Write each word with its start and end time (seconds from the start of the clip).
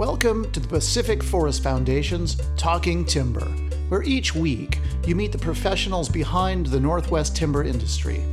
Welcome 0.00 0.50
to 0.52 0.60
the 0.60 0.66
Pacific 0.66 1.22
Forest 1.22 1.62
Foundation's 1.62 2.40
Talking 2.56 3.04
Timber, 3.04 3.44
where 3.90 4.02
each 4.02 4.34
week 4.34 4.78
you 5.06 5.14
meet 5.14 5.30
the 5.30 5.36
professionals 5.36 6.08
behind 6.08 6.64
the 6.64 6.80
Northwest 6.80 7.36
timber 7.36 7.64
industry. 7.64 8.24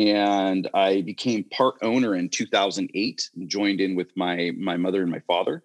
and 0.00 0.68
I 0.72 1.02
became 1.02 1.44
part 1.44 1.74
owner 1.82 2.14
in 2.14 2.30
2008. 2.30 3.30
and 3.36 3.50
Joined 3.50 3.82
in 3.82 3.96
with 3.96 4.16
my 4.16 4.52
my 4.56 4.78
mother 4.78 5.02
and 5.02 5.10
my 5.10 5.20
father, 5.20 5.62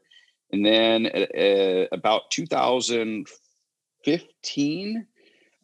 and 0.52 0.66
then 0.66 1.08
uh, 1.08 1.86
about 1.94 2.30
2015, 2.32 5.08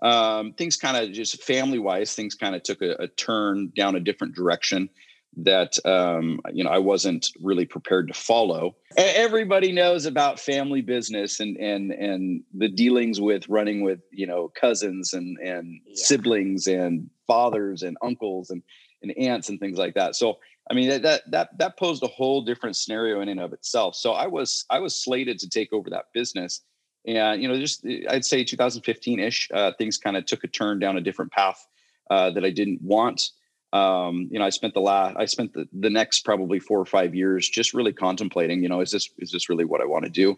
um, 0.02 0.54
things 0.54 0.78
kind 0.78 0.96
of 0.96 1.12
just 1.12 1.44
family 1.44 1.80
wise, 1.80 2.16
things 2.16 2.34
kind 2.34 2.56
of 2.56 2.64
took 2.64 2.82
a, 2.82 2.94
a, 2.94 3.10
turn 3.10 3.74
down 3.76 3.98
a 3.98 4.00
different 4.00 4.36
direction 4.36 4.90
that 5.38 5.78
um, 5.86 6.42
you 6.54 6.64
know 6.64 6.70
I 6.70 6.80
wasn't 6.80 7.28
really 7.42 7.66
prepared 7.66 8.08
to 8.08 8.14
follow. 8.14 8.78
Everybody 8.96 9.74
knows 9.74 10.06
about 10.06 10.40
family 10.40 10.82
business 10.82 11.42
and 11.42 11.58
and 11.58 11.92
and 11.92 12.44
the 12.54 12.70
dealings 12.70 13.20
with 13.20 13.50
running 13.50 13.82
with 13.82 14.00
you 14.12 14.28
know 14.28 14.50
cousins 14.60 15.12
and 15.12 15.38
and 15.40 15.82
yeah. 15.86 15.94
siblings 15.96 16.68
and 16.68 17.10
fathers 17.32 17.84
and 17.84 17.98
uncles 18.02 18.50
and 18.50 18.62
and 19.02 19.12
aunts 19.18 19.50
and 19.50 19.60
things 19.60 19.78
like 19.78 19.96
that. 19.96 20.16
So 20.16 20.40
I 20.70 20.74
mean 20.74 20.90
that 21.02 21.22
that 21.32 21.58
that 21.58 21.78
posed 21.78 22.04
a 22.04 22.08
whole 22.08 22.42
different 22.42 22.76
scenario 22.76 23.22
in 23.22 23.30
and 23.30 23.40
of 23.40 23.54
itself. 23.54 23.96
So 23.96 24.14
I 24.14 24.28
was 24.28 24.66
I 24.70 24.80
was 24.80 24.96
slated 24.96 25.40
to 25.40 25.50
take 25.50 25.72
over 25.74 25.90
that 25.92 26.06
business. 26.14 26.62
And 27.08 27.42
you 27.42 27.48
know, 27.48 27.58
just 27.60 27.84
I'd 28.10 28.26
say 28.26 28.46
2015-ish, 28.46 29.50
uh, 29.52 29.72
things 29.76 29.98
kind 29.98 30.16
of 30.18 30.26
took 30.26 30.44
a 30.44 30.48
turn 30.48 30.78
down 30.78 30.98
a 30.98 31.02
different 31.02 31.32
path 31.32 31.66
uh, 32.12 32.30
that 32.32 32.46
I 32.46 32.52
didn't 32.52 32.80
want 32.84 33.32
um, 33.74 34.28
you 34.32 34.40
know, 34.40 34.46
I 34.46 34.50
spent 34.50 34.74
the 34.74 34.82
last, 34.82 35.16
I 35.18 35.26
spent 35.26 35.54
the, 35.54 35.68
the 35.72 35.90
next 35.90 36.26
probably 36.26 36.60
four 36.60 36.80
or 36.80 36.86
five 36.86 37.16
years 37.16 37.48
just 37.48 37.74
really 37.74 37.94
contemplating, 37.94 38.62
you 38.62 38.70
know, 38.70 38.82
is 38.82 38.92
this, 38.92 39.10
is 39.20 39.32
this 39.32 39.50
really 39.50 39.66
what 39.66 39.82
I 39.82 39.86
want 39.86 40.06
to 40.06 40.12
do? 40.12 40.38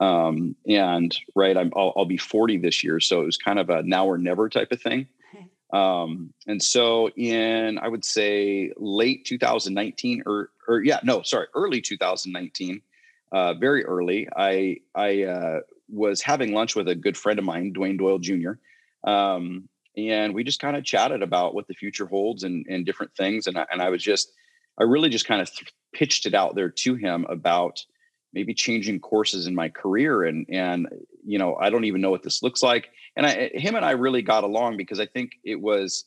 Um, 0.00 0.56
and 0.66 1.16
right, 1.36 1.56
I'm, 1.56 1.72
I'll, 1.76 1.92
I'll, 1.96 2.04
be 2.06 2.16
40 2.16 2.58
this 2.58 2.82
year. 2.82 2.98
So 2.98 3.22
it 3.22 3.26
was 3.26 3.36
kind 3.36 3.58
of 3.58 3.70
a 3.70 3.82
now 3.82 4.06
or 4.06 4.18
never 4.18 4.48
type 4.48 4.72
of 4.72 4.80
thing. 4.80 5.06
Um, 5.72 6.34
and 6.46 6.62
so 6.62 7.08
in, 7.10 7.78
I 7.78 7.88
would 7.88 8.04
say 8.04 8.72
late 8.76 9.24
2019 9.24 10.24
or, 10.26 10.50
or 10.68 10.82
yeah, 10.82 11.00
no, 11.02 11.22
sorry, 11.22 11.46
early 11.54 11.80
2019, 11.80 12.82
uh, 13.32 13.54
very 13.54 13.84
early, 13.84 14.28
I, 14.36 14.78
I, 14.94 15.22
uh, 15.22 15.60
was 15.88 16.22
having 16.22 16.52
lunch 16.52 16.74
with 16.74 16.88
a 16.88 16.94
good 16.94 17.16
friend 17.16 17.38
of 17.38 17.44
mine, 17.44 17.72
Dwayne 17.74 17.98
Doyle 17.98 18.18
Jr. 18.18 18.52
Um, 19.04 19.68
and 19.96 20.34
we 20.34 20.42
just 20.42 20.60
kind 20.60 20.76
of 20.76 20.84
chatted 20.84 21.22
about 21.22 21.54
what 21.54 21.68
the 21.68 21.74
future 21.74 22.06
holds 22.06 22.44
and, 22.44 22.66
and 22.68 22.86
different 22.86 23.14
things. 23.14 23.46
And 23.46 23.58
I, 23.58 23.66
and 23.70 23.82
I 23.82 23.90
was 23.90 24.02
just, 24.02 24.32
I 24.78 24.84
really 24.84 25.10
just 25.10 25.26
kind 25.26 25.42
of 25.42 25.50
th- 25.50 25.72
pitched 25.92 26.26
it 26.26 26.34
out 26.34 26.54
there 26.54 26.70
to 26.70 26.94
him 26.94 27.26
about 27.28 27.84
maybe 28.32 28.54
changing 28.54 29.00
courses 29.00 29.46
in 29.46 29.54
my 29.54 29.68
career. 29.68 30.24
And, 30.24 30.46
and, 30.48 30.88
you 31.24 31.38
know, 31.38 31.56
I 31.56 31.70
don't 31.70 31.84
even 31.84 32.00
know 32.00 32.10
what 32.10 32.22
this 32.22 32.42
looks 32.42 32.62
like. 32.62 32.90
And 33.16 33.26
I, 33.26 33.50
him 33.54 33.74
and 33.74 33.84
I 33.84 33.92
really 33.92 34.22
got 34.22 34.44
along 34.44 34.76
because 34.76 35.00
I 35.00 35.06
think 35.06 35.32
it 35.44 35.60
was, 35.60 36.04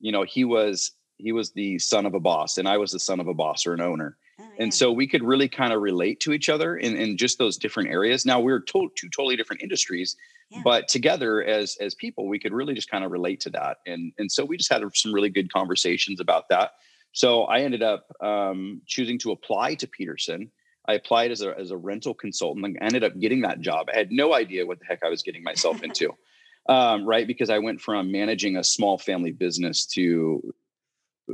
you 0.00 0.12
know, 0.12 0.22
he 0.22 0.44
was, 0.44 0.92
he 1.16 1.32
was 1.32 1.52
the 1.52 1.78
son 1.78 2.06
of 2.06 2.14
a 2.14 2.20
boss 2.20 2.58
and 2.58 2.68
I 2.68 2.76
was 2.76 2.92
the 2.92 3.00
son 3.00 3.20
of 3.20 3.26
a 3.26 3.34
boss 3.34 3.66
or 3.66 3.74
an 3.74 3.80
owner. 3.80 4.16
Oh, 4.38 4.44
yeah. 4.44 4.64
And 4.64 4.74
so 4.74 4.92
we 4.92 5.06
could 5.06 5.24
really 5.24 5.48
kind 5.48 5.72
of 5.72 5.80
relate 5.80 6.20
to 6.20 6.32
each 6.32 6.48
other 6.48 6.76
in, 6.76 6.96
in 6.96 7.16
just 7.16 7.38
those 7.38 7.56
different 7.56 7.88
areas. 7.88 8.24
Now 8.24 8.38
we're 8.38 8.60
to- 8.60 8.92
two 8.94 9.08
totally 9.08 9.36
different 9.36 9.62
industries, 9.62 10.16
but 10.62 10.88
together 10.88 11.42
as 11.42 11.76
as 11.80 11.94
people 11.94 12.28
we 12.28 12.38
could 12.38 12.52
really 12.52 12.74
just 12.74 12.90
kind 12.90 13.04
of 13.04 13.10
relate 13.10 13.40
to 13.40 13.50
that 13.50 13.78
and 13.86 14.12
and 14.18 14.30
so 14.30 14.44
we 14.44 14.56
just 14.56 14.72
had 14.72 14.82
some 14.94 15.12
really 15.12 15.28
good 15.28 15.52
conversations 15.52 16.20
about 16.20 16.48
that 16.48 16.72
so 17.12 17.44
i 17.44 17.60
ended 17.60 17.82
up 17.82 18.06
um, 18.20 18.80
choosing 18.86 19.18
to 19.18 19.32
apply 19.32 19.74
to 19.74 19.86
peterson 19.86 20.50
i 20.88 20.94
applied 20.94 21.30
as 21.30 21.42
a, 21.42 21.56
as 21.58 21.70
a 21.70 21.76
rental 21.76 22.14
consultant 22.14 22.64
and 22.64 22.78
ended 22.80 23.04
up 23.04 23.18
getting 23.18 23.42
that 23.42 23.60
job. 23.60 23.88
I 23.92 23.96
had 23.96 24.12
no 24.12 24.34
idea 24.34 24.66
what 24.66 24.78
the 24.78 24.86
heck 24.86 25.04
i 25.04 25.08
was 25.08 25.22
getting 25.22 25.42
myself 25.42 25.82
into 25.82 26.10
um, 26.68 27.04
right? 27.04 27.26
Because 27.26 27.50
i 27.50 27.58
went 27.58 27.80
from 27.80 28.10
managing 28.10 28.56
a 28.56 28.64
small 28.64 28.98
family 28.98 29.32
business 29.32 29.86
to 29.86 30.54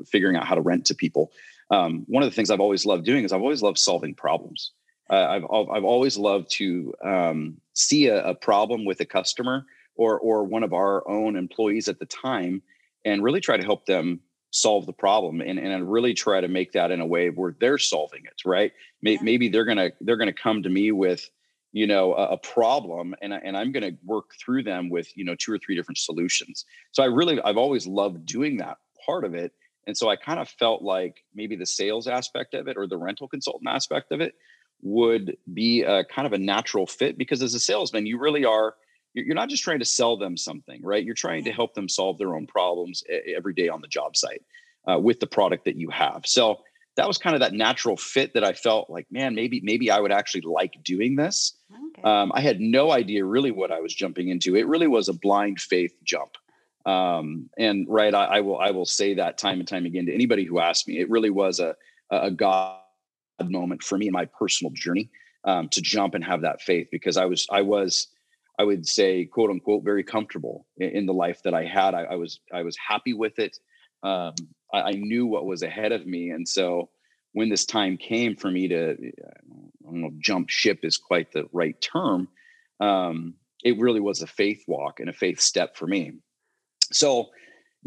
figuring 0.07 0.37
out 0.37 0.47
how 0.47 0.55
to 0.55 0.63
rent 0.63 0.87
to 0.87 0.95
people. 0.95 1.33
Um, 1.71 2.05
one 2.07 2.23
of 2.23 2.31
the 2.31 2.35
things 2.35 2.51
i've 2.51 2.61
always 2.61 2.87
loved 2.87 3.05
doing 3.05 3.25
is 3.25 3.33
i've 3.33 3.41
always 3.41 3.63
loved 3.63 3.79
solving 3.79 4.15
problems. 4.15 4.73
Uh, 5.11 5.27
I've 5.29 5.45
I've 5.45 5.85
always 5.85 6.17
loved 6.17 6.51
to 6.53 6.95
um, 7.05 7.61
see 7.75 8.07
a, 8.07 8.25
a, 8.29 8.35
problem 8.35 8.87
with 8.87 9.01
a 9.01 9.05
customer 9.05 9.67
or 9.95 10.19
or 10.19 10.45
one 10.45 10.63
of 10.63 10.73
our 10.73 11.07
own 11.09 11.37
employees 11.37 11.89
at 11.89 11.99
the 11.99 12.07
time, 12.07 12.63
and 13.05 13.23
really 13.23 13.41
try 13.41 13.57
to 13.57 13.65
help 13.65 13.85
them 13.85 14.21
solve 14.53 14.87
the 14.87 14.93
problem 14.93 15.41
and 15.41 15.59
and 15.59 15.91
really 15.91 16.15
try 16.15 16.41
to 16.41 16.49
make 16.49 16.73
that 16.73 16.91
in 16.91 17.01
a 17.01 17.07
way 17.07 17.31
where 17.31 17.57
they're 17.59 17.79
solving 17.79 18.23
it. 18.25 18.43
Right? 18.45 18.73
Maybe, 19.03 19.17
yeah. 19.17 19.23
maybe 19.23 19.49
they're 19.49 19.65
gonna 19.65 19.91
they're 20.01 20.17
gonna 20.17 20.33
come 20.33 20.63
to 20.63 20.69
me 20.69 20.93
with 20.93 21.29
you 21.73 21.87
know 21.87 22.15
a, 22.15 22.35
a 22.35 22.39
problem 22.39 23.15
and, 23.23 23.33
I, 23.33 23.39
and 23.39 23.57
i'm 23.57 23.73
going 23.73 23.83
to 23.83 23.97
work 24.05 24.33
through 24.39 24.63
them 24.65 24.91
with 24.91 25.09
you 25.17 25.25
know 25.25 25.35
two 25.35 25.55
or 25.55 25.59
three 25.59 25.75
different 25.75 25.97
solutions 25.97 26.67
so 26.91 27.03
i 27.03 27.07
really 27.07 27.41
i've 27.41 27.57
always 27.57 27.87
loved 27.87 28.27
doing 28.27 28.59
that 28.59 28.77
part 29.07 29.25
of 29.25 29.35
it 29.35 29.53
and 29.87 29.97
so 29.97 30.11
i 30.11 30.17
kind 30.17 30.39
of 30.39 30.51
felt 30.51 30.83
like 30.83 31.25
maybe 31.35 31.57
the 31.57 31.65
sales 31.65 32.07
aspect 32.07 32.53
of 32.53 32.69
it 32.69 32.77
or 32.77 32.87
the 32.87 32.99
rental 32.99 33.27
consultant 33.27 33.71
aspect 33.71 34.13
of 34.13 34.21
it 34.21 34.35
would 34.83 35.37
be 35.55 35.83
a 35.83 36.05
kind 36.05 36.27
of 36.27 36.33
a 36.33 36.39
natural 36.39 36.87
fit 36.87 37.17
because 37.17 37.43
as 37.43 37.55
a 37.55 37.61
salesman, 37.61 38.05
you 38.05 38.19
really 38.19 38.45
are 38.45 38.75
you're 39.15 39.35
not 39.35 39.49
just 39.49 39.63
trying 39.63 39.79
to 39.79 39.85
sell 39.85 40.17
them 40.17 40.37
something, 40.37 40.81
right? 40.83 41.05
You're 41.05 41.15
trying 41.15 41.45
to 41.45 41.53
help 41.53 41.75
them 41.75 41.89
solve 41.89 42.19
their 42.19 42.35
own 42.35 42.47
problems 42.47 43.03
every 43.35 43.55
day 43.55 43.69
on 43.69 43.81
the 43.81 43.89
job 43.89 44.17
site 44.17 44.43
uh, 44.91 44.99
with 44.99 45.21
the 45.21 45.27
product 45.27 45.65
that 45.67 45.77
you 45.77 45.91
have. 45.91 46.23
So 46.25 46.61
that 46.97 47.07
was 47.07 47.19
kind 47.19 47.35
of 47.35 47.41
that 47.41 47.55
natural 47.55 47.97
fit 47.97 48.35
that 48.35 48.45
I 48.45 48.53
felt 48.53 48.91
like, 48.91 49.07
man, 49.11 49.35
maybe 49.35 49.61
maybe 49.63 49.91
I 49.91 50.01
would 50.01 50.13
actually 50.13 50.43
like 50.43 50.75
doing 50.83 51.17
this. 51.17 51.55
Okay. 51.73 52.03
Um, 52.03 52.33
I 52.35 52.41
had 52.41 52.61
no 52.61 52.93
idea 52.93 53.25
really 53.25 53.51
what 53.51 53.71
I 53.71 53.81
was 53.81 53.95
jumping 53.95 54.29
into. 54.29 54.57
It 54.57 54.67
really 54.67 54.89
was 54.89 55.09
a 55.09 55.15
blind 55.15 55.61
faith 55.61 55.95
jump. 56.05 56.33
Um, 56.85 57.49
and 57.57 57.87
right, 57.89 58.13
I, 58.13 58.25
I, 58.25 58.41
will 58.41 58.59
I 58.59 58.73
will 58.73 58.85
say 58.85 59.15
that 59.15 59.39
time 59.39 59.61
and 59.61 59.69
time 59.69 59.87
again 59.87 60.07
to 60.07 60.15
anybody 60.15 60.45
who 60.45 60.59
asks 60.59 60.87
me. 60.89 60.99
It 60.99 61.09
really 61.09 61.31
was 61.31 61.61
a 61.61 61.77
a 62.11 62.31
God 62.31 62.79
moment 63.43 63.83
for 63.83 63.99
me 63.99 64.07
in 64.07 64.13
my 64.13 64.27
personal 64.27 64.71
journey 64.75 65.11
um, 65.45 65.69
to 65.71 65.81
jump 65.81 66.15
and 66.15 66.25
have 66.25 66.43
that 66.43 66.61
faith 66.61 66.89
because 66.93 67.17
I 67.17 67.25
was 67.25 67.47
I 67.51 67.63
was 67.63 68.09
I 68.63 68.65
would 68.65 68.87
say 68.87 69.25
quote 69.25 69.51
unquote 69.51 69.83
very 69.83 70.05
comfortable 70.05 70.67
in, 70.77 70.91
in 70.91 71.07
the 71.07 71.13
life 71.13 71.43
that 71.43 71.53
I 71.53 71.65
had. 71.65 71.95
I, 71.95 72.03
I, 72.03 72.15
was 72.15 72.39
I 72.53 72.63
was 72.63 72.77
happy 72.77 73.13
with 73.13 73.41
it. 73.41 73.59
Um, 74.05 74.35
I, 74.73 74.83
I, 74.83 74.91
knew 74.93 75.27
what 75.27 75.47
was 75.47 75.63
ahead 75.63 75.91
of 75.91 76.07
me, 76.07 76.31
and 76.31 76.49
so 76.49 76.91
when 77.33 77.49
this 77.49 77.67
time 77.67 77.97
came 77.97 78.37
for 78.37 78.49
me 78.49 78.69
to 78.69 78.93
I 78.93 79.85
don't 79.85 80.01
know 80.01 80.13
jump 80.21 80.49
ship 80.49 80.81
is 80.85 80.97
quite 80.97 81.33
the 81.33 81.49
right 81.53 81.75
term. 81.81 82.29
Um, 82.79 83.35
it 83.65 83.81
really 83.81 84.01
was 84.01 84.23
a 84.23 84.29
faith 84.29 84.63
walk 84.69 85.01
and 85.01 85.09
a 85.09 85.13
faith 85.13 85.41
step 85.41 85.77
for 85.77 85.89
me. 85.89 86.13
So 86.93 87.31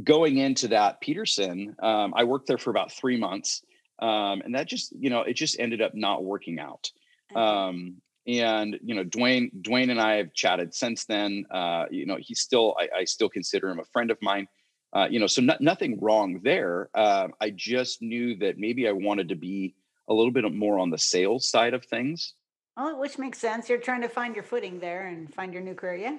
going 0.04 0.38
into 0.40 0.70
that 0.70 1.00
Peterson, 1.00 1.76
um, 1.82 2.14
I 2.18 2.26
worked 2.26 2.48
there 2.48 2.58
for 2.58 2.70
about 2.70 2.92
three 2.92 3.18
months. 3.18 3.64
Um, 4.00 4.42
and 4.42 4.56
that 4.56 4.68
just, 4.68 4.94
you 5.00 5.10
know, 5.10 5.22
it 5.22 5.36
just 5.36 5.58
ended 5.58 5.82
up 5.82 5.96
not 5.96 6.24
working 6.24 6.60
out. 6.60 6.92
Um, 7.34 8.02
and 8.28 8.80
you 8.84 8.96
know, 8.96 9.04
Dwayne, 9.04 9.52
Dwayne 9.62 9.92
and 9.92 10.02
I 10.02 10.16
have 10.16 10.34
chatted 10.34 10.74
since 10.74 11.06
then. 11.06 11.46
Uh, 11.52 11.86
you 11.92 12.06
know, 12.06 12.18
he's 12.20 12.40
still, 12.40 12.76
I, 12.80 13.00
I, 13.00 13.04
still 13.06 13.30
consider 13.30 13.70
him 13.70 13.80
a 13.80 13.86
friend 13.86 14.10
of 14.12 14.18
mine. 14.22 14.48
Uh, 14.94 15.08
you 15.10 15.20
know, 15.20 15.28
so 15.28 15.42
no, 15.42 15.56
nothing 15.60 16.00
wrong 16.00 16.40
there. 16.44 16.90
Uh, 16.96 17.28
I 17.42 17.50
just 17.52 18.02
knew 18.02 18.36
that 18.38 18.58
maybe 18.58 18.88
I 18.88 18.94
wanted 18.94 19.30
to 19.30 19.36
be 19.36 19.76
a 20.08 20.14
little 20.14 20.32
bit 20.32 20.52
more 20.54 20.80
on 20.80 20.90
the 20.90 20.98
sales 20.98 21.48
side 21.48 21.74
of 21.74 21.84
things. 21.86 22.34
Well, 22.78 23.00
which 23.00 23.18
makes 23.18 23.40
sense. 23.40 23.70
You're 23.70 23.78
trying 23.78 24.02
to 24.02 24.10
find 24.10 24.36
your 24.36 24.44
footing 24.44 24.80
there 24.80 25.08
and 25.08 25.34
find 25.34 25.54
your 25.54 25.62
new 25.62 25.76
career. 25.76 25.96
Yeah. 25.96 26.18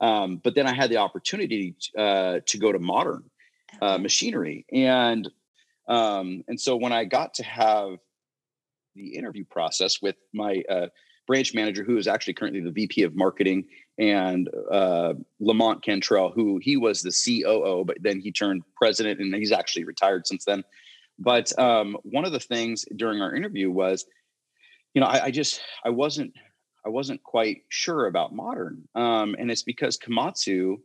Um, 0.00 0.36
but 0.36 0.54
then 0.54 0.66
I 0.66 0.74
had 0.74 0.90
the 0.90 0.96
opportunity 0.98 1.74
uh, 1.96 2.40
to 2.46 2.58
go 2.58 2.72
to 2.72 2.78
modern 2.78 3.24
uh, 3.80 3.98
machinery, 3.98 4.64
and 4.72 5.28
um, 5.88 6.42
and 6.48 6.58
so 6.58 6.76
when 6.76 6.92
I 6.92 7.04
got 7.04 7.34
to 7.34 7.44
have 7.44 7.98
the 8.94 9.14
interview 9.16 9.44
process 9.44 10.00
with 10.00 10.16
my 10.32 10.62
uh, 10.70 10.86
branch 11.30 11.54
manager, 11.54 11.84
who 11.84 11.96
is 11.96 12.08
actually 12.08 12.34
currently 12.34 12.60
the 12.60 12.72
VP 12.72 13.04
of 13.04 13.14
marketing, 13.14 13.64
and 13.98 14.50
uh, 14.68 15.14
Lamont 15.38 15.80
Cantrell, 15.80 16.32
who 16.32 16.58
he 16.60 16.76
was 16.76 17.02
the 17.02 17.12
COO, 17.12 17.84
but 17.84 17.98
then 18.00 18.18
he 18.18 18.32
turned 18.32 18.64
president, 18.74 19.20
and 19.20 19.32
he's 19.32 19.52
actually 19.52 19.84
retired 19.84 20.26
since 20.26 20.44
then. 20.44 20.64
But 21.20 21.56
um, 21.56 21.96
one 22.02 22.24
of 22.24 22.32
the 22.32 22.40
things 22.40 22.84
during 22.96 23.22
our 23.22 23.32
interview 23.32 23.70
was, 23.70 24.06
you 24.92 25.00
know, 25.00 25.06
I, 25.06 25.26
I 25.26 25.30
just 25.30 25.60
I 25.84 25.90
wasn't 25.90 26.32
I 26.84 26.88
wasn't 26.88 27.22
quite 27.22 27.58
sure 27.68 28.06
about 28.06 28.34
modern, 28.34 28.88
um, 28.96 29.36
and 29.38 29.52
it's 29.52 29.62
because 29.62 29.96
Komatsu 29.96 30.78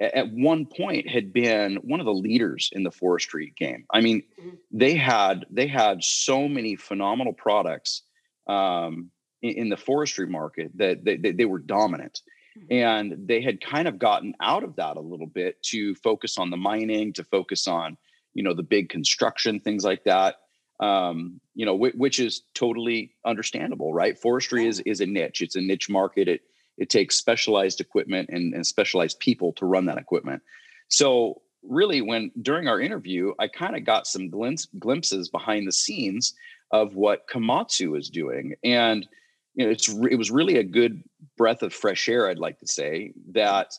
at 0.00 0.32
one 0.32 0.64
point 0.64 1.10
had 1.10 1.30
been 1.30 1.76
one 1.82 2.00
of 2.00 2.06
the 2.06 2.14
leaders 2.14 2.70
in 2.72 2.84
the 2.84 2.90
forestry 2.90 3.52
game. 3.58 3.84
I 3.92 4.00
mean, 4.00 4.22
mm-hmm. 4.40 4.56
they 4.70 4.94
had 4.94 5.44
they 5.50 5.66
had 5.66 6.02
so 6.02 6.48
many 6.48 6.74
phenomenal 6.74 7.34
products 7.34 8.04
um, 8.46 9.10
in, 9.42 9.50
in, 9.50 9.68
the 9.68 9.76
forestry 9.76 10.26
market 10.26 10.70
that 10.76 11.04
they, 11.04 11.16
they, 11.16 11.32
they 11.32 11.44
were 11.44 11.58
dominant, 11.58 12.20
mm-hmm. 12.58 12.72
and 12.72 13.28
they 13.28 13.40
had 13.40 13.60
kind 13.60 13.88
of 13.88 13.98
gotten 13.98 14.34
out 14.40 14.64
of 14.64 14.76
that 14.76 14.96
a 14.96 15.00
little 15.00 15.26
bit 15.26 15.62
to 15.64 15.94
focus 15.96 16.38
on 16.38 16.50
the 16.50 16.56
mining, 16.56 17.12
to 17.14 17.24
focus 17.24 17.66
on 17.68 17.96
you 18.34 18.42
know 18.42 18.54
the 18.54 18.62
big 18.62 18.88
construction 18.88 19.60
things 19.60 19.84
like 19.84 20.04
that. 20.04 20.36
Um, 20.80 21.40
you 21.54 21.66
know, 21.66 21.74
w- 21.74 21.92
which 21.96 22.20
is 22.20 22.42
totally 22.54 23.14
understandable, 23.26 23.92
right? 23.92 24.18
Forestry 24.18 24.66
is 24.66 24.80
is 24.80 25.00
a 25.00 25.06
niche. 25.06 25.42
It's 25.42 25.56
a 25.56 25.60
niche 25.60 25.90
market. 25.90 26.28
It 26.28 26.42
it 26.78 26.88
takes 26.88 27.16
specialized 27.16 27.80
equipment 27.80 28.30
and, 28.32 28.54
and 28.54 28.66
specialized 28.66 29.20
people 29.20 29.52
to 29.54 29.66
run 29.66 29.84
that 29.86 29.98
equipment. 29.98 30.42
So 30.88 31.42
really 31.62 32.00
when 32.00 32.30
during 32.40 32.68
our 32.68 32.80
interview 32.80 33.32
i 33.38 33.46
kind 33.46 33.76
of 33.76 33.84
got 33.84 34.06
some 34.06 34.30
glimpse, 34.30 34.66
glimpses 34.78 35.28
behind 35.28 35.66
the 35.66 35.72
scenes 35.72 36.34
of 36.70 36.94
what 36.94 37.28
komatsu 37.28 37.98
is 37.98 38.08
doing 38.08 38.54
and 38.64 39.06
you 39.54 39.64
know 39.64 39.70
it's 39.70 39.88
it 40.10 40.16
was 40.16 40.30
really 40.30 40.56
a 40.56 40.64
good 40.64 41.02
breath 41.36 41.62
of 41.62 41.72
fresh 41.72 42.08
air 42.08 42.28
i'd 42.28 42.38
like 42.38 42.58
to 42.58 42.66
say 42.66 43.12
that 43.32 43.72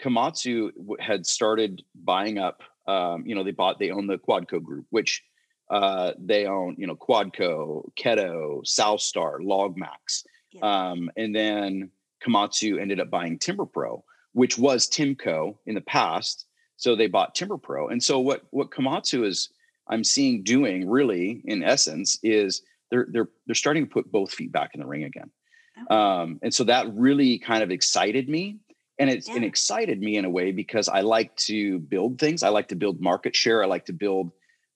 komatsu 0.00 0.70
had 1.00 1.26
started 1.26 1.82
buying 1.94 2.38
up 2.38 2.62
um, 2.86 3.24
you 3.26 3.34
know 3.34 3.42
they 3.42 3.50
bought 3.50 3.78
they 3.78 3.90
own 3.90 4.06
the 4.06 4.18
quadco 4.18 4.62
group 4.62 4.86
which 4.90 5.22
uh, 5.70 6.12
they 6.18 6.46
own 6.46 6.74
you 6.76 6.86
know 6.86 6.94
quadco 6.94 7.88
Keto 7.96 8.62
southstar 8.64 9.40
logmax 9.40 10.24
yeah. 10.52 10.90
um, 10.90 11.10
and 11.16 11.34
then 11.34 11.90
Komatsu 12.24 12.80
ended 12.80 13.00
up 13.00 13.10
buying 13.10 13.38
Timber 13.38 13.66
Pro, 13.66 14.02
which 14.32 14.58
was 14.58 14.88
Timbco 14.88 15.56
in 15.66 15.74
the 15.74 15.80
past. 15.80 16.46
So 16.76 16.96
they 16.96 17.06
bought 17.06 17.34
Timber 17.34 17.58
Pro. 17.58 17.88
And 17.88 18.02
so 18.02 18.18
what 18.18 18.42
what 18.50 18.70
Komatsu 18.70 19.24
is 19.24 19.50
I'm 19.88 20.04
seeing 20.04 20.42
doing 20.42 20.88
really 20.88 21.42
in 21.44 21.62
essence 21.62 22.18
is 22.22 22.62
they're 22.94 23.06
they're 23.10 23.28
they're 23.46 23.54
starting 23.54 23.84
to 23.84 23.90
put 23.90 24.10
both 24.10 24.32
feet 24.32 24.52
back 24.52 24.70
in 24.74 24.80
the 24.80 24.86
ring 24.86 25.04
again. 25.04 25.30
Oh. 25.90 25.96
Um, 25.96 26.38
and 26.42 26.54
so 26.54 26.62
that 26.64 26.86
really 26.94 27.38
kind 27.38 27.62
of 27.64 27.72
excited 27.72 28.28
me. 28.28 28.58
And 29.00 29.10
it's 29.10 29.28
yeah. 29.28 29.42
excited 29.42 30.00
me 30.00 30.16
in 30.16 30.24
a 30.24 30.30
way 30.30 30.52
because 30.52 30.88
I 30.88 31.00
like 31.00 31.34
to 31.48 31.80
build 31.80 32.20
things. 32.20 32.44
I 32.44 32.50
like 32.50 32.68
to 32.68 32.76
build 32.76 33.00
market 33.00 33.34
share. 33.34 33.60
I 33.60 33.66
like 33.66 33.86
to 33.86 33.92
build 33.92 34.30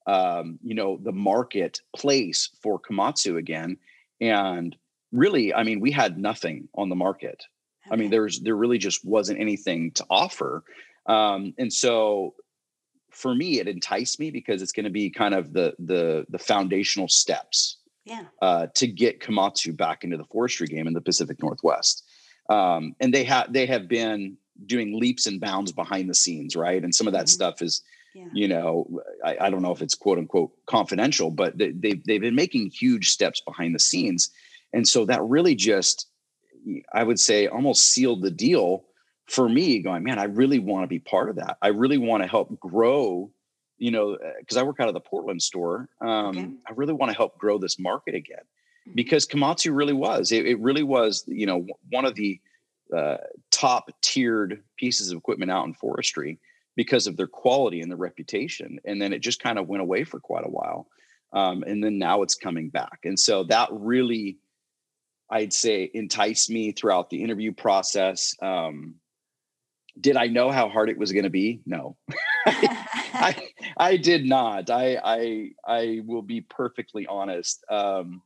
um, 0.09 0.59
you 0.65 0.75
know, 0.75 0.99
the 1.00 1.12
marketplace 1.12 2.50
for 2.62 2.81
Komatsu 2.81 3.37
again. 3.37 3.76
And 4.20 4.75
really, 5.12 5.55
I 5.55 5.62
mean, 5.62 5.79
we 5.81 5.93
had 5.93 6.19
nothing 6.19 6.69
on 6.75 6.88
the 6.88 6.97
market. 6.97 7.44
Okay. 7.87 7.94
I 7.94 7.97
mean, 7.97 8.11
there's 8.11 8.41
there 8.41 8.56
really 8.56 8.79
just 8.79 9.05
wasn't 9.05 9.38
anything 9.38 9.93
to 9.93 10.06
offer. 10.11 10.65
Um, 11.06 11.55
and 11.59 11.73
so 11.73 12.35
for 13.12 13.35
me, 13.35 13.61
it 13.61 13.69
enticed 13.69 14.19
me 14.19 14.31
because 14.31 14.62
it's 14.62 14.73
going 14.73 14.85
to 14.85 14.91
be 14.91 15.11
kind 15.11 15.35
of 15.35 15.53
the 15.53 15.75
the 15.79 16.26
the 16.29 16.38
foundational 16.38 17.09
steps 17.09 17.79
yeah. 18.08 18.25
uh, 18.40 18.66
to 18.75 18.87
get 18.87 19.20
Komatsu 19.20 19.76
back 19.76 20.05
into 20.05 20.16
the 20.16 20.25
forestry 20.25 20.66
game 20.66 20.87
in 20.87 20.94
the 20.94 21.00
Pacific 21.00 21.43
Northwest. 21.43 22.05
Um, 22.49 22.94
and 23.00 23.12
they 23.12 23.25
have 23.25 23.52
they 23.52 23.66
have 23.66 23.88
been 23.88 24.37
doing 24.66 24.99
leaps 24.99 25.26
and 25.26 25.40
bounds 25.40 25.70
behind 25.70 26.08
the 26.08 26.14
scenes, 26.14 26.56
right? 26.56 26.82
And 26.82 26.94
some 26.94 27.06
of 27.06 27.12
that 27.12 27.26
mm-hmm. 27.26 27.28
stuff 27.28 27.62
is, 27.62 27.82
yeah. 28.14 28.25
you 28.32 28.49
know, 28.49 29.00
I, 29.25 29.37
I, 29.43 29.50
don't 29.50 29.62
know 29.62 29.70
if 29.70 29.82
it's 29.82 29.94
quote 29.94 30.19
unquote 30.19 30.50
confidential, 30.67 31.31
but 31.31 31.56
they, 31.58 31.70
they've 31.70 32.03
they've 32.05 32.20
been 32.20 32.34
making 32.34 32.70
huge 32.70 33.10
steps 33.10 33.41
behind 33.43 33.74
the 33.74 33.79
scenes. 33.79 34.31
And 34.72 34.88
so 34.88 35.05
that 35.05 35.22
really 35.22 35.55
just, 35.55 36.08
I 36.93 37.05
would 37.05 37.20
say, 37.20 37.46
almost 37.46 37.91
sealed 37.91 38.22
the 38.22 38.31
deal 38.31 38.84
for 39.27 39.48
me 39.48 39.81
going, 39.81 40.03
man, 40.03 40.19
I 40.19 40.24
really 40.24 40.58
want 40.58 40.84
to 40.84 40.88
be 40.88 40.98
part 40.98 41.29
of 41.29 41.36
that. 41.36 41.58
I 41.60 41.69
really 41.69 41.98
want 41.98 42.22
to 42.22 42.29
help 42.29 42.58
grow, 42.58 43.31
you 43.79 43.91
know, 43.91 44.17
because 44.41 44.56
uh, 44.56 44.61
I 44.61 44.63
work 44.65 44.81
out 44.81 44.89
of 44.89 44.94
the 44.94 45.01
Portland 45.01 45.43
store. 45.43 45.89
Um, 46.01 46.29
okay. 46.29 46.51
I 46.69 46.73
really 46.75 46.93
want 46.93 47.11
to 47.11 47.17
help 47.17 47.39
grow 47.39 47.58
this 47.58 47.79
market 47.79 48.15
again 48.15 48.39
mm-hmm. 48.39 48.93
because 48.94 49.27
Komatsu 49.27 49.75
really 49.75 49.93
was, 49.93 50.32
it, 50.32 50.47
it, 50.47 50.58
really 50.61 50.82
was, 50.82 51.25
you 51.27 51.47
know, 51.47 51.67
one 51.91 52.05
of 52.05 52.15
the 52.15 52.41
uh, 52.97 53.19
top 53.51 53.91
tiered 54.01 54.63
pieces 54.77 55.11
of 55.11 55.19
equipment 55.19 55.51
out 55.51 55.67
in 55.67 55.75
forestry 55.75 56.39
because 56.77 57.06
of 57.06 57.17
their 57.17 57.27
quality 57.27 57.81
and 57.81 57.91
their 57.91 57.99
reputation. 57.99 58.79
And 58.85 59.01
then 59.01 59.13
it 59.13 59.20
just 59.20 59.43
kind 59.43 59.58
of 59.58 59.69
went 59.69 59.82
away 59.82 60.05
for 60.05 60.20
quite 60.20 60.47
a 60.47 60.51
while. 60.51 60.87
Um, 61.32 61.63
and 61.65 61.82
then 61.82 61.99
now 61.99 62.23
it's 62.23 62.35
coming 62.35 62.70
back. 62.70 63.01
And 63.05 63.19
so 63.19 63.44
that 63.44 63.69
really, 63.73 64.39
I'd 65.31 65.53
say 65.53 65.91
enticed 65.93 66.51
me 66.51 66.73
throughout 66.73 67.11
the 67.11 67.23
interview 67.23 67.53
process. 67.53 68.35
Um, 68.41 68.94
did 70.01 70.17
I 70.17 70.29
know 70.29 70.51
how 70.51 70.69
hard 70.69 70.89
it 70.89 70.99
was 70.99 71.13
going 71.13 71.25
to 71.25 71.31
be? 71.31 71.61
No, 71.67 71.97
I, 72.47 73.37
I, 73.79 73.97
did 73.97 74.25
not. 74.25 74.70
I, 74.70 74.99
I, 75.03 75.51
I 75.67 76.01
will 76.05 76.23
be 76.23 76.41
perfectly 76.41 77.06
honest. 77.06 77.65
Um, 77.70 78.23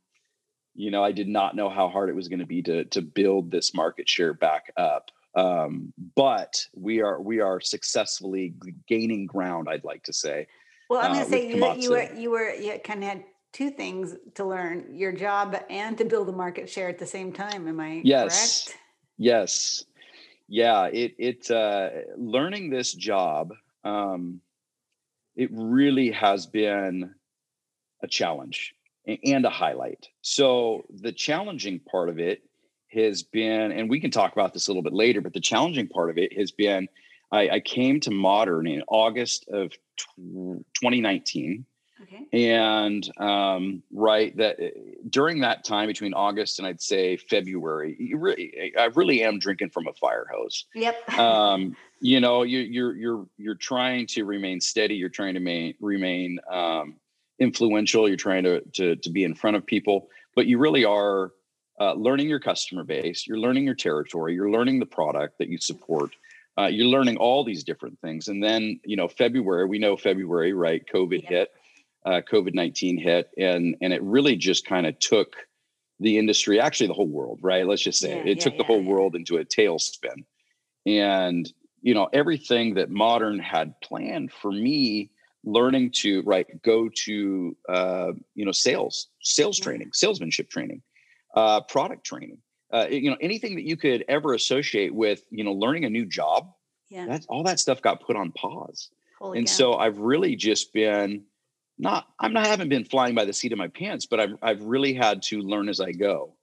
you 0.75 0.91
know, 0.91 1.03
I 1.03 1.11
did 1.11 1.27
not 1.27 1.55
know 1.55 1.69
how 1.69 1.87
hard 1.89 2.09
it 2.09 2.15
was 2.15 2.27
going 2.27 2.39
to 2.39 2.45
be 2.45 2.63
to 2.63 2.85
to 2.85 3.01
build 3.01 3.51
this 3.51 3.73
market 3.75 4.09
share 4.09 4.33
back 4.33 4.73
up. 4.75 5.11
Um, 5.35 5.93
but 6.15 6.65
we 6.75 7.01
are 7.01 7.21
we 7.21 7.39
are 7.39 7.61
successfully 7.61 8.55
gaining 8.87 9.27
ground. 9.27 9.67
I'd 9.69 9.83
like 9.83 10.03
to 10.03 10.13
say. 10.13 10.47
Well, 10.89 10.99
I'm 10.99 11.13
going 11.13 11.29
to 11.29 11.35
uh, 11.35 11.39
say 11.39 11.47
you, 11.47 11.81
you 11.81 11.89
were 11.91 12.13
you 12.13 12.31
were 12.31 12.53
you 12.53 12.79
kind 12.83 13.03
of 13.03 13.09
had 13.09 13.23
two 13.53 13.69
things 13.69 14.15
to 14.33 14.43
learn 14.43 14.85
your 14.91 15.11
job 15.11 15.55
and 15.69 15.97
to 15.97 16.05
build 16.05 16.27
a 16.27 16.31
market 16.31 16.67
share 16.67 16.89
at 16.89 16.97
the 16.97 17.05
same 17.05 17.31
time 17.31 17.67
am 17.67 17.79
i 17.79 18.01
yes 18.03 18.65
correct? 18.65 18.79
yes 19.17 19.85
yeah 20.47 20.85
it 20.85 21.13
it 21.19 21.51
uh, 21.51 21.89
learning 22.17 22.69
this 22.69 22.91
job 22.93 23.53
um, 23.85 24.41
it 25.35 25.49
really 25.51 26.11
has 26.11 26.45
been 26.45 27.13
a 28.01 28.07
challenge 28.07 28.73
and 29.07 29.45
a 29.45 29.49
highlight 29.49 30.07
so 30.21 30.85
the 30.89 31.11
challenging 31.11 31.79
part 31.79 32.09
of 32.09 32.19
it 32.19 32.43
has 32.93 33.23
been, 33.23 33.71
and 33.71 33.89
we 33.89 33.99
can 33.99 34.11
talk 34.11 34.33
about 34.33 34.53
this 34.53 34.67
a 34.67 34.71
little 34.71 34.83
bit 34.83 34.93
later, 34.93 35.21
but 35.21 35.33
the 35.33 35.39
challenging 35.39 35.87
part 35.87 36.09
of 36.09 36.17
it 36.17 36.37
has 36.37 36.51
been 36.51 36.87
I, 37.31 37.49
I 37.49 37.59
came 37.59 37.99
to 38.01 38.11
Modern 38.11 38.67
in 38.67 38.83
August 38.87 39.47
of 39.49 39.71
2019. 40.17 41.65
Okay. 42.03 42.49
And 42.51 43.09
um, 43.17 43.81
right 43.91 44.35
that 44.37 44.57
during 45.09 45.39
that 45.39 45.63
time 45.63 45.87
between 45.87 46.13
August 46.13 46.59
and 46.59 46.67
I'd 46.67 46.81
say 46.81 47.17
February, 47.17 47.95
you 47.97 48.17
really, 48.17 48.73
I 48.77 48.85
really 48.85 49.23
am 49.23 49.39
drinking 49.39 49.69
from 49.69 49.87
a 49.87 49.93
fire 49.93 50.27
hose. 50.31 50.65
Yep. 50.75 51.17
um, 51.17 51.75
you 52.03 52.19
know, 52.19 52.43
you, 52.43 52.59
you're 52.59 52.95
you're 52.97 53.25
you're 53.37 53.55
trying 53.55 54.07
to 54.07 54.25
remain 54.25 54.59
steady. 54.59 54.95
You're 54.95 55.07
trying 55.07 55.35
to 55.35 55.39
main, 55.39 55.73
remain 55.79 56.37
um, 56.51 56.97
influential. 57.39 58.09
You're 58.09 58.17
trying 58.17 58.43
to, 58.43 58.59
to 58.73 58.97
to 58.97 59.09
be 59.09 59.23
in 59.23 59.33
front 59.33 59.55
of 59.55 59.65
people, 59.65 60.09
but 60.35 60.45
you 60.45 60.57
really 60.57 60.83
are 60.83 61.31
uh, 61.79 61.93
learning 61.93 62.27
your 62.27 62.41
customer 62.41 62.83
base. 62.83 63.25
You're 63.25 63.39
learning 63.39 63.63
your 63.63 63.73
territory. 63.73 64.33
You're 64.33 64.51
learning 64.51 64.81
the 64.81 64.85
product 64.85 65.37
that 65.39 65.47
you 65.47 65.57
support. 65.57 66.11
Uh, 66.59 66.65
you're 66.65 66.87
learning 66.87 67.15
all 67.15 67.45
these 67.45 67.63
different 67.63 67.97
things, 68.01 68.27
and 68.27 68.43
then 68.43 68.81
you 68.83 68.97
know 68.97 69.07
February. 69.07 69.65
We 69.65 69.79
know 69.79 69.95
February, 69.95 70.51
right? 70.51 70.83
COVID 70.93 71.23
yeah. 71.23 71.29
hit 71.29 71.51
uh, 72.05 72.21
COVID 72.29 72.53
nineteen 72.53 72.97
hit, 72.97 73.29
and 73.37 73.77
and 73.81 73.93
it 73.93 74.03
really 74.03 74.35
just 74.35 74.67
kind 74.67 74.85
of 74.85 74.99
took 74.99 75.37
the 76.01 76.17
industry, 76.17 76.59
actually 76.59 76.87
the 76.87 76.95
whole 76.95 77.07
world, 77.07 77.39
right? 77.41 77.65
Let's 77.65 77.81
just 77.81 78.01
say 78.01 78.09
yeah, 78.09 78.23
it, 78.23 78.27
it 78.27 78.37
yeah, 78.39 78.43
took 78.43 78.57
the 78.57 78.65
whole 78.65 78.83
world 78.83 79.15
into 79.15 79.37
a 79.37 79.45
tailspin, 79.45 80.25
and 80.85 81.49
you 81.83 81.93
know 81.93 82.09
everything 82.11 82.73
that 82.73 82.89
modern 82.89 83.37
had 83.37 83.79
planned 83.81 84.31
for 84.31 84.51
me 84.51 85.11
learning 85.43 85.91
to 85.91 86.23
right 86.23 86.47
go 86.63 86.89
to 87.05 87.55
uh, 87.69 88.11
you 88.33 88.45
know 88.45 88.51
sales 88.51 89.09
sales 89.21 89.59
training 89.59 89.91
salesmanship 89.93 90.49
training 90.49 90.81
uh, 91.35 91.61
product 91.61 92.03
training 92.03 92.39
uh, 92.73 92.87
you 92.89 93.11
know 93.11 93.17
anything 93.21 93.55
that 93.55 93.67
you 93.67 93.77
could 93.77 94.03
ever 94.07 94.33
associate 94.33 94.93
with 94.93 95.23
you 95.29 95.43
know 95.43 95.53
learning 95.53 95.85
a 95.85 95.89
new 95.89 96.05
job 96.05 96.51
yeah 96.89 97.05
that's 97.05 97.27
all 97.27 97.43
that 97.43 97.59
stuff 97.59 97.81
got 97.81 98.01
put 98.01 98.15
on 98.15 98.31
pause 98.31 98.89
Holy 99.19 99.37
and 99.37 99.47
God. 99.47 99.53
so 99.53 99.73
i've 99.75 99.99
really 99.99 100.35
just 100.35 100.73
been 100.73 101.23
not 101.77 102.07
I'm 102.19 102.33
not 102.33 102.45
I 102.45 102.49
haven't 102.49 102.69
been 102.69 102.85
flying 102.85 103.15
by 103.15 103.25
the 103.25 103.33
seat 103.33 103.51
of 103.51 103.57
my 103.57 103.67
pants, 103.67 104.05
but 104.05 104.19
I've 104.19 104.35
I've 104.41 104.63
really 104.63 104.93
had 104.93 105.21
to 105.23 105.41
learn 105.41 105.69
as 105.69 105.79
I 105.79 105.91
go. 105.91 106.35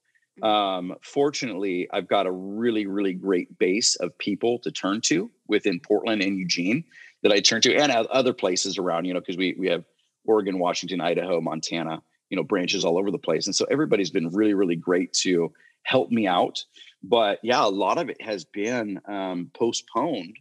Um, 0.43 0.95
fortunately, 1.01 1.87
I've 1.91 2.07
got 2.07 2.27
a 2.27 2.31
really 2.31 2.85
really 2.85 3.13
great 3.13 3.57
base 3.57 3.95
of 3.95 4.17
people 4.17 4.59
to 4.59 4.71
turn 4.71 5.01
to 5.01 5.29
within 5.47 5.79
Portland 5.79 6.21
and 6.21 6.37
Eugene 6.37 6.83
that 7.23 7.31
I 7.31 7.39
turn 7.39 7.61
to, 7.61 7.75
and 7.75 7.91
other 7.91 8.33
places 8.33 8.77
around. 8.77 9.05
You 9.05 9.13
know, 9.13 9.19
because 9.19 9.37
we 9.37 9.55
we 9.57 9.67
have 9.69 9.83
Oregon, 10.25 10.59
Washington, 10.59 11.01
Idaho, 11.01 11.41
Montana. 11.41 12.01
You 12.29 12.37
know, 12.37 12.43
branches 12.43 12.85
all 12.85 12.97
over 12.97 13.11
the 13.11 13.17
place, 13.17 13.45
and 13.45 13.55
so 13.55 13.65
everybody's 13.69 14.11
been 14.11 14.29
really 14.29 14.53
really 14.53 14.77
great 14.77 15.13
to 15.21 15.51
help 15.83 16.11
me 16.11 16.27
out. 16.27 16.63
But 17.03 17.39
yeah, 17.43 17.65
a 17.65 17.67
lot 17.67 17.97
of 17.97 18.09
it 18.09 18.21
has 18.21 18.45
been 18.45 19.01
um, 19.07 19.51
postponed. 19.53 20.37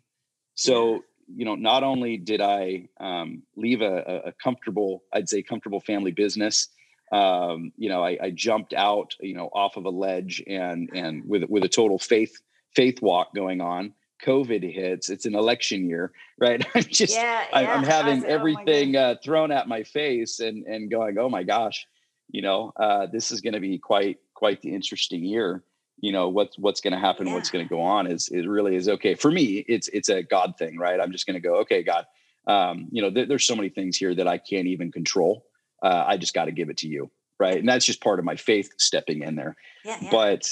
So 0.55 1.03
you 1.35 1.45
know, 1.45 1.55
not 1.55 1.83
only 1.83 2.17
did 2.17 2.41
I 2.41 2.89
um, 2.99 3.43
leave 3.57 3.83
a, 3.83 4.23
a, 4.27 4.33
comfortable, 4.33 5.05
I'd 5.13 5.29
say 5.29 5.43
comfortable 5.43 5.81
family 5.81 6.13
business, 6.13 6.69
um, 7.13 7.73
you 7.77 7.89
know, 7.89 8.05
I, 8.05 8.19
I, 8.23 8.31
jumped 8.31 8.73
out, 8.73 9.17
you 9.21 9.35
know, 9.35 9.49
off 9.53 9.77
of 9.77 9.85
a 9.85 9.91
ledge 9.91 10.43
and 10.47 10.91
and 10.95 11.29
with 11.29 11.45
with 11.45 11.65
a 11.65 11.69
total 11.69 11.99
faith 11.99 12.41
faith 12.75 13.03
walk 13.03 13.35
going 13.35 13.61
on. 13.61 13.95
COVID 14.25 14.71
hits. 14.71 15.09
It's 15.09 15.25
an 15.25 15.35
election 15.35 15.89
year, 15.89 16.13
right? 16.39 16.65
I'm 16.75 16.85
just, 16.85 17.15
yeah, 17.15 17.45
yeah, 17.53 17.73
I'm 17.73 17.85
having 17.85 18.25
oh 18.25 18.29
everything 18.29 18.95
oh 18.97 19.01
uh, 19.01 19.15
thrown 19.25 19.51
at 19.51 19.67
my 19.67 19.83
face 19.83 20.41
and 20.41 20.65
and 20.67 20.91
going, 20.91 21.19
oh 21.19 21.29
my 21.29 21.43
gosh, 21.43 21.87
you 22.31 22.43
know, 22.43 22.73
uh, 22.77 23.07
this 23.07 23.31
is 23.31 23.41
going 23.41 23.55
to 23.55 23.61
be 23.61 23.79
quite 23.79 24.19
quite 24.35 24.63
the 24.63 24.75
interesting 24.75 25.25
year 25.25 25.65
you 26.01 26.13
know 26.13 26.29
what's 26.29 26.59
what's 26.59 26.81
going 26.81 26.93
to 26.93 26.99
happen 26.99 27.27
yeah. 27.27 27.35
what's 27.35 27.51
going 27.51 27.65
to 27.65 27.69
go 27.69 27.81
on 27.81 28.07
is 28.07 28.29
it 28.29 28.49
really 28.49 28.75
is 28.75 28.89
okay 28.89 29.15
for 29.15 29.31
me 29.31 29.65
it's 29.69 29.89
it's 29.89 30.09
a 30.09 30.23
god 30.23 30.55
thing 30.59 30.79
right 30.79 31.01
i'm 31.01 31.13
just 31.13 31.27
going 31.27 31.35
to 31.35 31.41
go 31.41 31.57
okay 31.57 31.83
god 31.83 32.07
um, 32.47 32.89
you 32.91 33.03
know 33.03 33.11
th- 33.11 33.29
there's 33.29 33.47
so 33.47 33.55
many 33.55 33.69
things 33.69 33.97
here 33.97 34.15
that 34.15 34.27
i 34.27 34.39
can't 34.39 34.67
even 34.67 34.91
control 34.91 35.45
uh, 35.83 36.05
i 36.07 36.17
just 36.17 36.35
got 36.35 36.47
to 36.47 36.53
give 36.53 36.71
it 36.71 36.79
to 36.79 36.89
you 36.89 37.11
right 37.39 37.59
and 37.59 37.69
that's 37.69 37.85
just 37.85 38.03
part 38.03 38.19
of 38.19 38.25
my 38.25 38.37
faith 38.37 38.73
stepping 38.79 39.23
in 39.23 39.35
there 39.35 39.57
yeah, 39.85 39.99
yeah. 40.01 40.09
but 40.11 40.49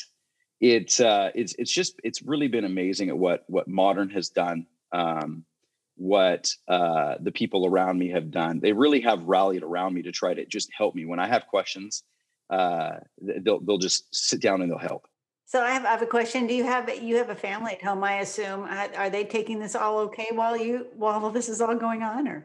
it's 0.61 1.01
uh 1.01 1.31
it's 1.35 1.55
it's 1.59 1.73
just 1.73 2.01
it's 2.03 2.23
really 2.23 2.49
been 2.49 2.65
amazing 2.65 3.09
at 3.09 3.19
what 3.19 3.45
what 3.49 3.69
modern 3.69 4.11
has 4.11 4.29
done 4.29 4.67
um 4.93 5.45
what 5.97 6.53
uh 6.69 7.15
the 7.21 7.33
people 7.33 7.67
around 7.67 7.99
me 7.99 8.11
have 8.11 8.31
done 8.31 8.61
they 8.61 8.73
really 8.73 9.01
have 9.01 9.23
rallied 9.25 9.63
around 9.63 9.95
me 9.95 10.03
to 10.03 10.13
try 10.13 10.35
to 10.35 10.45
just 10.47 10.71
help 10.77 10.95
me 10.95 11.05
when 11.05 11.19
i 11.19 11.27
have 11.27 11.47
questions 11.47 12.03
uh 12.51 12.97
they'll 13.21 13.61
they'll 13.61 13.79
just 13.79 14.13
sit 14.15 14.41
down 14.41 14.63
and 14.63 14.71
they'll 14.71 14.79
help 14.79 15.07
so 15.49 15.63
I 15.63 15.71
have, 15.71 15.87
I 15.87 15.93
have 15.93 16.03
a 16.03 16.07
question. 16.07 16.47
Do 16.47 16.53
you 16.53 16.65
have 16.65 16.95
you 17.03 17.17
have 17.17 17.31
a 17.31 17.35
family 17.35 17.73
at 17.73 17.83
home? 17.83 18.05
I 18.05 18.19
assume 18.19 18.65
are 18.65 19.09
they 19.09 19.25
taking 19.25 19.59
this 19.59 19.75
all 19.75 19.97
okay 20.01 20.27
while 20.31 20.55
you 20.59 20.89
while 20.95 21.31
this 21.31 21.49
is 21.49 21.63
all 21.63 21.75
going 21.75 22.03
on, 22.03 22.29
or? 22.29 22.45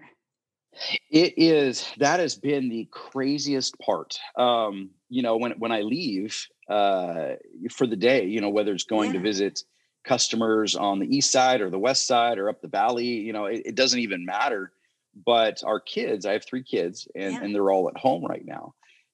It 1.10 1.34
is 1.38 1.88
that 1.98 2.20
has 2.20 2.36
been 2.36 2.70
the 2.70 2.88
craziest 2.92 3.78
part. 3.80 4.18
Um, 4.38 4.92
you 5.10 5.22
know, 5.22 5.38
when 5.38 5.52
when 5.54 5.72
I 5.72 5.82
leave 5.82 6.48
uh, 6.70 7.34
for 7.72 7.88
the 7.88 7.96
day, 7.96 8.26
you 8.26 8.42
know, 8.42 8.50
whether 8.50 8.74
it's 8.74 8.84
going 8.84 9.14
yeah. 9.14 9.20
to 9.20 9.24
visit 9.24 9.62
customers 10.04 10.76
on 10.76 11.00
the 11.00 11.16
east 11.16 11.32
side 11.32 11.62
or 11.62 11.70
the 11.70 11.80
west 11.80 12.08
side 12.08 12.38
or 12.38 12.50
up 12.50 12.62
the 12.62 12.68
valley, 12.68 13.06
you 13.06 13.34
know, 13.34 13.46
it, 13.46 13.62
it 13.66 13.76
doesn't 13.76 14.00
even 14.00 14.26
matter. 14.26 14.72
But 15.26 15.64
our 15.64 15.80
kids, 15.80 16.26
I 16.26 16.34
have 16.34 16.46
three 16.46 16.64
kids, 16.64 17.08
and, 17.16 17.34
yeah. 17.34 17.42
and 17.42 17.54
they're 17.54 17.72
all 17.72 17.88
at 17.88 17.98
home 17.98 18.26
right 18.26 18.44
now 18.44 18.74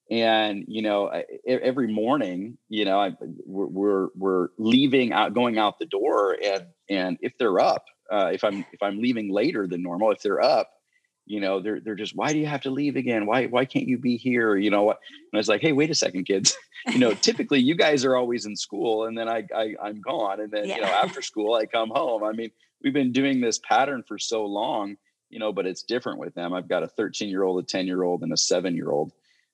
and 0.09 0.65
you 0.67 0.81
know 0.81 1.11
every 1.47 1.87
morning 1.87 2.57
you 2.67 2.85
know 2.85 2.99
I, 2.99 3.13
we're 3.45 4.07
we're 4.15 4.49
leaving 4.57 5.13
out 5.13 5.33
going 5.33 5.57
out 5.57 5.79
the 5.79 5.85
door 5.85 6.37
and 6.43 6.65
and 6.89 7.17
if 7.21 7.37
they're 7.37 7.59
up 7.59 7.85
uh, 8.11 8.31
if 8.33 8.43
i'm 8.43 8.65
if 8.71 8.81
i'm 8.81 8.99
leaving 8.99 9.31
later 9.31 9.67
than 9.67 9.83
normal 9.83 10.11
if 10.11 10.21
they're 10.21 10.41
up 10.41 10.71
you 11.29 11.39
know 11.39 11.61
they're 11.61 11.79
they're 11.79 11.95
just 11.95 12.15
why 12.15 12.33
do 12.33 12.39
you 12.39 12.47
have 12.47 12.61
to 12.61 12.69
leave 12.69 12.97
again? 12.97 13.25
Why 13.25 13.45
why 13.45 13.63
can't 13.63 13.87
you 13.87 13.97
be 13.97 14.17
here? 14.17 14.57
You 14.57 14.69
know 14.69 14.83
what 14.83 14.99
and 15.31 15.37
i 15.37 15.37
was 15.37 15.47
like 15.47 15.61
hey 15.61 15.71
wait 15.71 15.89
a 15.89 15.95
second 15.95 16.25
kids. 16.25 16.55
You 16.87 16.97
know 16.97 17.13
typically 17.21 17.59
you 17.59 17.75
guys 17.75 18.05
are 18.05 18.15
always 18.15 18.45
in 18.45 18.55
school 18.55 19.03
and 19.03 19.17
then 19.17 19.27
i, 19.27 19.43
I 19.53 19.75
i'm 19.83 19.99
gone 19.99 20.39
and 20.39 20.49
then 20.49 20.65
yeah. 20.65 20.75
you 20.75 20.81
know 20.81 20.87
after 20.87 21.21
school 21.21 21.53
i 21.55 21.65
come 21.65 21.89
home. 21.89 22.23
I 22.23 22.31
mean 22.31 22.51
we've 22.81 22.93
been 22.93 23.11
doing 23.11 23.41
this 23.41 23.59
pattern 23.59 24.01
for 24.07 24.17
so 24.17 24.45
long 24.45 24.95
you 25.29 25.39
know 25.39 25.51
but 25.51 25.65
it's 25.65 25.83
different 25.83 26.19
with 26.19 26.33
them. 26.35 26.53
I've 26.53 26.69
got 26.69 26.83
a 26.83 26.87
13 26.87 27.27
year 27.27 27.43
old 27.43 27.61
a 27.61 27.67
10 27.67 27.85
year 27.85 28.03
old 28.03 28.23
and 28.23 28.31
a 28.31 28.37
7 28.37 28.75
year 28.75 28.91
old 28.91 29.11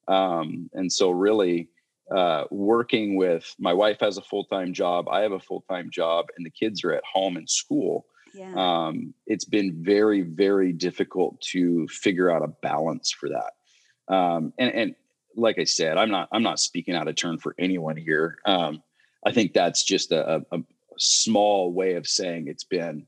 um, 0.08 0.70
and 0.74 0.91
so, 0.91 1.12
really, 1.12 1.70
uh, 2.15 2.44
working 2.51 3.15
with 3.15 3.53
my 3.58 3.74
wife 3.74 4.00
has 4.01 4.17
a 4.17 4.22
full 4.22 4.46
time 4.46 4.74
job, 4.74 5.08
I 5.10 5.22
have 5.22 5.32
a 5.32 5.39
full 5.39 5.63
time 5.70 5.89
job, 5.91 6.27
and 6.38 6.46
the 6.46 6.51
kids 6.51 6.84
are 6.84 6.94
at 6.94 7.03
home 7.12 7.38
in 7.38 7.48
school. 7.48 8.05
Yeah. 8.36 8.54
Um, 8.56 9.13
it's 9.25 9.46
been 9.46 9.84
very, 9.84 10.22
very 10.22 10.74
difficult 10.74 11.39
to 11.51 11.88
figure 11.88 12.30
out 12.30 12.44
a 12.44 12.48
balance 12.48 13.12
for 13.12 13.30
that. 13.30 14.13
Um, 14.13 14.54
and, 14.58 14.72
and 14.74 14.96
like 15.36 15.60
I 15.60 15.63
said, 15.63 15.98
I'm 15.98 16.12
not 16.12 16.30
I'm 16.32 16.44
not 16.44 16.60
speaking 16.60 16.96
out 16.96 17.08
of 17.08 17.15
turn 17.15 17.38
for 17.38 17.56
anyone 17.58 17.98
here. 17.98 18.38
Um, 18.46 18.82
I 19.25 19.32
think 19.32 19.54
that's 19.54 19.84
just 19.84 20.12
a, 20.12 20.44
a, 20.51 20.58
a 20.58 20.63
small 20.98 21.74
way 21.74 21.96
of 21.96 22.08
saying 22.08 22.48
it's 22.48 22.63
been 22.63 23.08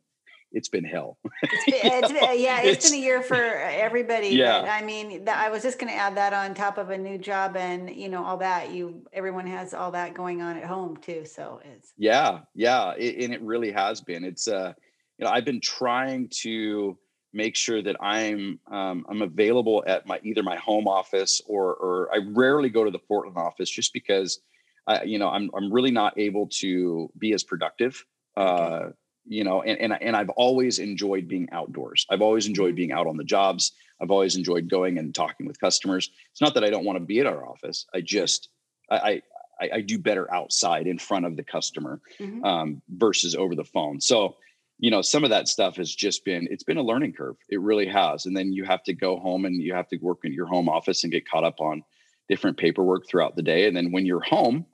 it's 0.51 0.69
been 0.69 0.83
hell. 0.83 1.17
It's 1.43 1.65
been, 1.81 1.91
it's 1.93 2.11
been, 2.11 2.39
yeah, 2.39 2.61
it's, 2.61 2.77
it's 2.77 2.89
been 2.89 2.99
a 2.99 3.03
year 3.03 3.21
for 3.21 3.35
everybody. 3.35 4.29
Yeah. 4.29 4.61
I 4.61 4.83
mean, 4.83 5.27
I 5.27 5.49
was 5.49 5.61
just 5.61 5.77
going 5.77 5.91
to 5.91 5.97
add 5.97 6.15
that 6.15 6.33
on 6.33 6.53
top 6.53 6.77
of 6.77 6.89
a 6.89 6.97
new 6.97 7.17
job 7.17 7.55
and 7.57 7.93
you 7.93 8.09
know 8.09 8.23
all 8.23 8.37
that. 8.37 8.71
You 8.71 9.05
everyone 9.13 9.47
has 9.47 9.73
all 9.73 9.91
that 9.91 10.13
going 10.13 10.41
on 10.41 10.57
at 10.57 10.63
home 10.63 10.97
too. 10.97 11.25
So 11.25 11.61
it's 11.75 11.93
yeah, 11.97 12.39
yeah, 12.55 12.93
it, 12.97 13.23
and 13.23 13.33
it 13.33 13.41
really 13.41 13.71
has 13.71 14.01
been. 14.01 14.23
It's 14.23 14.47
uh, 14.47 14.73
you 15.17 15.25
know, 15.25 15.31
I've 15.31 15.45
been 15.45 15.61
trying 15.61 16.29
to 16.41 16.97
make 17.33 17.55
sure 17.55 17.81
that 17.81 17.95
I'm 18.01 18.59
um, 18.71 19.05
I'm 19.09 19.21
available 19.21 19.83
at 19.85 20.07
my 20.07 20.19
either 20.23 20.43
my 20.43 20.57
home 20.57 20.87
office 20.87 21.41
or 21.47 21.73
or 21.75 22.09
I 22.13 22.19
rarely 22.33 22.69
go 22.69 22.83
to 22.83 22.91
the 22.91 22.99
Portland 22.99 23.37
office 23.37 23.69
just 23.69 23.93
because 23.93 24.39
I 24.87 25.03
you 25.03 25.19
know 25.19 25.29
I'm 25.29 25.49
I'm 25.55 25.71
really 25.71 25.91
not 25.91 26.17
able 26.17 26.47
to 26.59 27.11
be 27.17 27.33
as 27.33 27.43
productive. 27.43 28.03
Uh, 28.35 28.89
you 29.27 29.43
know 29.43 29.61
and, 29.61 29.79
and 29.79 30.01
and 30.01 30.15
i've 30.15 30.29
always 30.29 30.79
enjoyed 30.79 31.27
being 31.27 31.47
outdoors 31.51 32.05
i've 32.09 32.21
always 32.21 32.47
enjoyed 32.47 32.69
mm-hmm. 32.69 32.75
being 32.75 32.91
out 32.91 33.07
on 33.07 33.17
the 33.17 33.23
jobs 33.23 33.73
i've 34.01 34.11
always 34.11 34.35
enjoyed 34.35 34.69
going 34.69 34.97
and 34.97 35.13
talking 35.13 35.45
with 35.45 35.59
customers 35.59 36.09
it's 36.31 36.41
not 36.41 36.53
that 36.53 36.63
i 36.63 36.69
don't 36.69 36.85
want 36.85 36.97
to 36.97 37.03
be 37.03 37.19
at 37.19 37.25
our 37.25 37.45
office 37.45 37.85
i 37.93 38.01
just 38.01 38.49
i 38.89 39.21
i, 39.59 39.69
I 39.73 39.81
do 39.81 39.99
better 39.99 40.33
outside 40.33 40.87
in 40.87 40.97
front 40.97 41.25
of 41.25 41.35
the 41.35 41.43
customer 41.43 41.99
mm-hmm. 42.19 42.43
um, 42.43 42.81
versus 42.89 43.35
over 43.35 43.55
the 43.55 43.65
phone 43.65 43.99
so 43.99 44.37
you 44.79 44.91
know 44.91 45.01
some 45.01 45.23
of 45.23 45.29
that 45.29 45.47
stuff 45.47 45.77
has 45.77 45.93
just 45.93 46.23
been 46.25 46.47
it's 46.51 46.63
been 46.63 46.77
a 46.77 46.83
learning 46.83 47.13
curve. 47.13 47.35
It 47.49 47.61
really 47.61 47.87
has. 47.87 48.25
And 48.25 48.35
then 48.35 48.53
you 48.53 48.63
have 48.65 48.83
to 48.83 48.93
go 48.93 49.17
home 49.17 49.45
and 49.45 49.61
you 49.61 49.73
have 49.73 49.87
to 49.89 49.97
work 49.97 50.19
in 50.23 50.33
your 50.33 50.47
home 50.47 50.69
office 50.69 51.03
and 51.03 51.11
get 51.11 51.29
caught 51.29 51.43
up 51.43 51.59
on 51.59 51.83
different 52.29 52.57
paperwork 52.57 53.07
throughout 53.07 53.35
the 53.35 53.41
day. 53.41 53.67
And 53.67 53.75
then 53.75 53.91
when 53.91 54.05
you're 54.05 54.21
home 54.21 54.65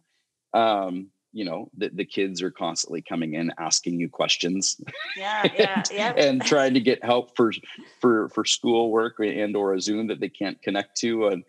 um, 0.54 1.08
you 1.34 1.44
know 1.44 1.70
the, 1.76 1.90
the 1.90 2.06
kids 2.06 2.42
are 2.42 2.52
constantly 2.52 3.02
coming 3.02 3.34
in 3.34 3.52
asking 3.58 4.00
you 4.00 4.08
questions 4.08 4.80
yeah 5.18 5.44
yeah 5.58 5.84
yeah 5.92 6.14
and 6.16 6.46
trying 6.46 6.76
to 6.76 6.80
get 6.80 7.04
help 7.04 7.36
for 7.36 7.52
for 8.00 8.30
for 8.30 8.46
schoolwork 8.46 9.16
and 9.20 9.56
or 9.56 9.74
a 9.74 9.82
zoom 9.82 10.08
that 10.08 10.20
they 10.20 10.30
can't 10.30 10.62
connect 10.62 10.96
to. 10.98 11.28
And 11.28 11.44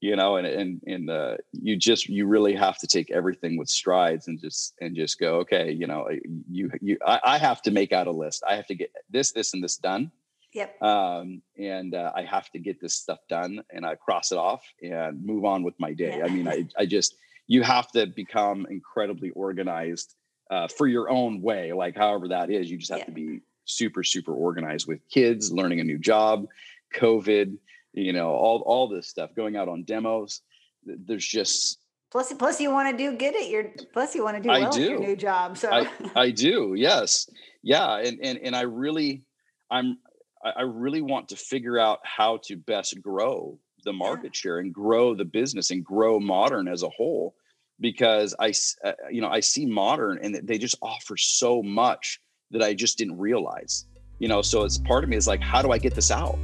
you 0.00 0.16
know 0.16 0.36
and 0.36 0.46
and 0.46 0.80
and 0.86 1.10
uh, 1.10 1.36
you 1.52 1.76
just 1.76 2.08
you 2.08 2.26
really 2.26 2.54
have 2.54 2.78
to 2.78 2.86
take 2.86 3.10
everything 3.10 3.56
with 3.58 3.68
strides 3.68 4.28
and 4.28 4.40
just 4.40 4.74
and 4.80 4.96
just 4.96 5.18
go 5.18 5.36
okay 5.36 5.70
you 5.70 5.86
know 5.86 6.08
you 6.50 6.70
you 6.80 6.98
I, 7.06 7.20
I 7.24 7.38
have 7.38 7.62
to 7.62 7.70
make 7.70 7.92
out 7.92 8.06
a 8.06 8.10
list 8.10 8.42
i 8.48 8.54
have 8.56 8.66
to 8.68 8.74
get 8.74 8.90
this 9.10 9.32
this 9.32 9.54
and 9.54 9.62
this 9.62 9.76
done 9.76 10.10
Yep. 10.52 10.82
um, 10.82 11.42
and 11.56 11.94
uh, 11.94 12.10
I 12.12 12.24
have 12.24 12.50
to 12.50 12.58
get 12.58 12.80
this 12.80 12.94
stuff 12.94 13.20
done, 13.28 13.62
and 13.70 13.86
I 13.86 13.94
cross 13.94 14.32
it 14.32 14.38
off 14.38 14.64
and 14.82 15.24
move 15.24 15.44
on 15.44 15.62
with 15.62 15.78
my 15.78 15.92
day. 15.92 16.18
Yeah. 16.18 16.24
I 16.24 16.28
mean, 16.28 16.48
I 16.48 16.66
I 16.76 16.86
just 16.86 17.14
you 17.46 17.62
have 17.62 17.88
to 17.92 18.08
become 18.08 18.66
incredibly 18.68 19.30
organized 19.30 20.16
uh, 20.50 20.66
for 20.66 20.88
your 20.88 21.08
own 21.08 21.40
way, 21.40 21.72
like 21.72 21.96
however 21.96 22.26
that 22.28 22.50
is. 22.50 22.68
You 22.68 22.78
just 22.78 22.90
have 22.90 22.98
Yeah. 22.98 23.04
to 23.04 23.12
be 23.12 23.40
super 23.64 24.02
super 24.02 24.34
organized 24.34 24.88
with 24.88 25.08
kids, 25.08 25.52
learning 25.52 25.78
a 25.78 25.84
new 25.84 25.98
job, 25.98 26.48
COVID, 26.96 27.56
you 27.92 28.12
know, 28.12 28.30
all 28.30 28.62
all 28.66 28.88
this 28.88 29.08
stuff, 29.08 29.34
going 29.34 29.56
out 29.56 29.68
on 29.68 29.84
demos. 29.84 30.42
There's 30.84 31.26
just 31.26 31.78
Plus, 32.10 32.32
plus 32.32 32.60
you 32.60 32.72
want 32.72 32.90
to 32.90 32.96
do 32.96 33.16
good 33.16 33.36
at 33.36 33.48
your. 33.48 33.66
Plus, 33.92 34.14
you 34.16 34.24
want 34.24 34.36
to 34.36 34.42
do 34.42 34.50
I 34.50 34.60
well 34.60 34.74
at 34.74 34.80
your 34.80 34.98
new 34.98 35.14
job. 35.14 35.56
So 35.56 35.70
I, 35.70 35.88
I 36.16 36.30
do, 36.30 36.74
yes. 36.76 37.28
Yeah. 37.62 37.98
And 37.98 38.18
and 38.20 38.38
and 38.38 38.56
I 38.56 38.62
really 38.62 39.22
I'm 39.70 39.98
I 40.44 40.50
I 40.50 40.62
really 40.62 41.02
want 41.02 41.28
to 41.28 41.36
figure 41.36 41.78
out 41.78 42.00
how 42.02 42.40
to 42.44 42.56
best 42.56 43.00
grow 43.00 43.58
the 43.84 43.92
market 43.92 44.34
share 44.34 44.58
and 44.58 44.74
grow 44.74 45.14
the 45.14 45.24
business 45.24 45.70
and 45.70 45.84
grow 45.84 46.18
modern 46.20 46.68
as 46.68 46.82
a 46.82 46.88
whole 46.88 47.34
because 47.78 48.34
I, 48.38 48.52
uh, 48.84 48.92
you 49.10 49.22
know 49.22 49.28
I 49.28 49.40
see 49.40 49.64
modern 49.64 50.18
and 50.20 50.34
they 50.34 50.58
just 50.58 50.76
offer 50.82 51.16
so 51.16 51.62
much 51.62 52.20
that 52.50 52.62
I 52.62 52.74
just 52.74 52.98
didn't 52.98 53.18
realize. 53.18 53.86
You 54.18 54.28
know, 54.28 54.42
so 54.42 54.64
it's 54.64 54.78
part 54.78 55.04
of 55.04 55.10
me 55.10 55.16
is 55.16 55.28
like 55.28 55.40
how 55.40 55.62
do 55.62 55.70
I 55.70 55.78
get 55.78 55.94
this 55.94 56.10
out? 56.10 56.38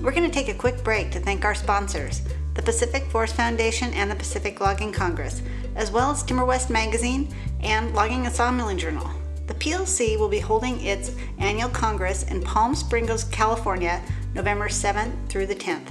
We're 0.00 0.12
going 0.12 0.28
to 0.28 0.34
take 0.34 0.48
a 0.48 0.54
quick 0.54 0.82
break 0.82 1.12
to 1.12 1.20
thank 1.20 1.44
our 1.44 1.54
sponsors, 1.54 2.22
the 2.54 2.62
Pacific 2.62 3.04
Forest 3.04 3.36
Foundation 3.36 3.94
and 3.94 4.10
the 4.10 4.16
Pacific 4.16 4.60
Logging 4.60 4.92
Congress, 4.92 5.40
as 5.76 5.90
well 5.90 6.10
as 6.10 6.22
Timber 6.22 6.44
West 6.44 6.68
Magazine 6.68 7.34
and 7.60 7.94
Logging 7.94 8.26
and 8.26 8.34
Sawmilling 8.34 8.76
Journal. 8.76 9.08
The 9.46 9.54
PLC 9.54 10.18
will 10.18 10.28
be 10.28 10.40
holding 10.40 10.84
its 10.84 11.12
annual 11.38 11.68
Congress 11.68 12.24
in 12.24 12.42
Palm 12.42 12.74
Springs, 12.74 13.22
California, 13.24 14.02
November 14.34 14.68
7th 14.68 15.12
through 15.28 15.46
the 15.46 15.54
10th. 15.54 15.90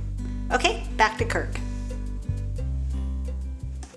Okay, 0.51 0.83
back 0.97 1.19
to 1.19 1.25
Kirk. 1.25 1.61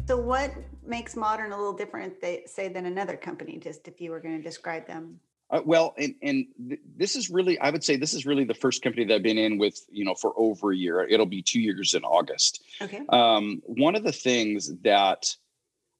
So, 0.07 0.17
what 0.17 0.53
makes 0.91 1.15
Modern 1.15 1.51
a 1.53 1.57
little 1.57 1.73
different, 1.73 2.21
they 2.21 2.43
say, 2.45 2.67
than 2.67 2.85
another 2.85 3.17
company? 3.17 3.57
Just 3.57 3.87
if 3.87 3.99
you 3.99 4.11
were 4.11 4.19
going 4.19 4.37
to 4.37 4.43
describe 4.43 4.85
them. 4.85 5.19
Uh, 5.49 5.61
well, 5.65 5.95
and 5.97 6.13
and 6.21 6.45
th- 6.69 6.79
this 6.95 7.15
is 7.15 7.29
really, 7.31 7.57
I 7.59 7.71
would 7.71 7.83
say, 7.83 7.95
this 7.97 8.13
is 8.13 8.25
really 8.25 8.43
the 8.43 8.53
first 8.53 8.83
company 8.83 9.05
that 9.05 9.15
I've 9.15 9.23
been 9.23 9.39
in 9.39 9.57
with, 9.57 9.77
you 9.89 10.05
know, 10.05 10.13
for 10.13 10.33
over 10.37 10.71
a 10.71 10.75
year. 10.75 11.01
It'll 11.01 11.25
be 11.25 11.41
two 11.41 11.59
years 11.59 11.93
in 11.93 12.03
August. 12.03 12.63
Okay. 12.81 13.01
Um, 13.09 13.61
one 13.65 13.95
of 13.95 14.03
the 14.03 14.11
things 14.11 14.71
that 14.83 15.35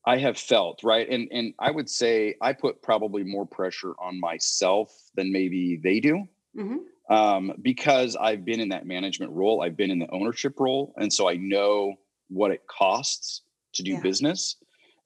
I 0.06 0.18
have 0.18 0.38
felt, 0.38 0.84
right, 0.84 1.08
and 1.10 1.28
and 1.32 1.54
I 1.58 1.72
would 1.72 1.90
say 1.90 2.36
I 2.42 2.54
put 2.54 2.82
probably 2.82 3.24
more 3.24 3.46
pressure 3.46 3.94
on 4.00 4.20
myself 4.20 4.94
than 5.16 5.32
maybe 5.32 5.80
they 5.84 6.00
do, 6.00 6.28
hmm 6.56 6.78
um, 7.10 7.52
because 7.62 8.16
I've 8.16 8.46
been 8.46 8.62
in 8.62 8.70
that 8.70 8.86
management 8.86 9.32
role, 9.34 9.62
I've 9.62 9.76
been 9.76 9.92
in 9.92 10.00
the 10.00 10.12
ownership 10.12 10.60
role, 10.60 10.94
and 10.98 11.12
so 11.12 11.28
I 11.28 11.36
know 11.36 11.96
what 12.30 12.52
it 12.52 12.62
costs 12.68 13.42
to 13.74 13.84
do 13.84 13.92
Yeah. 13.92 14.00
business, 14.00 14.56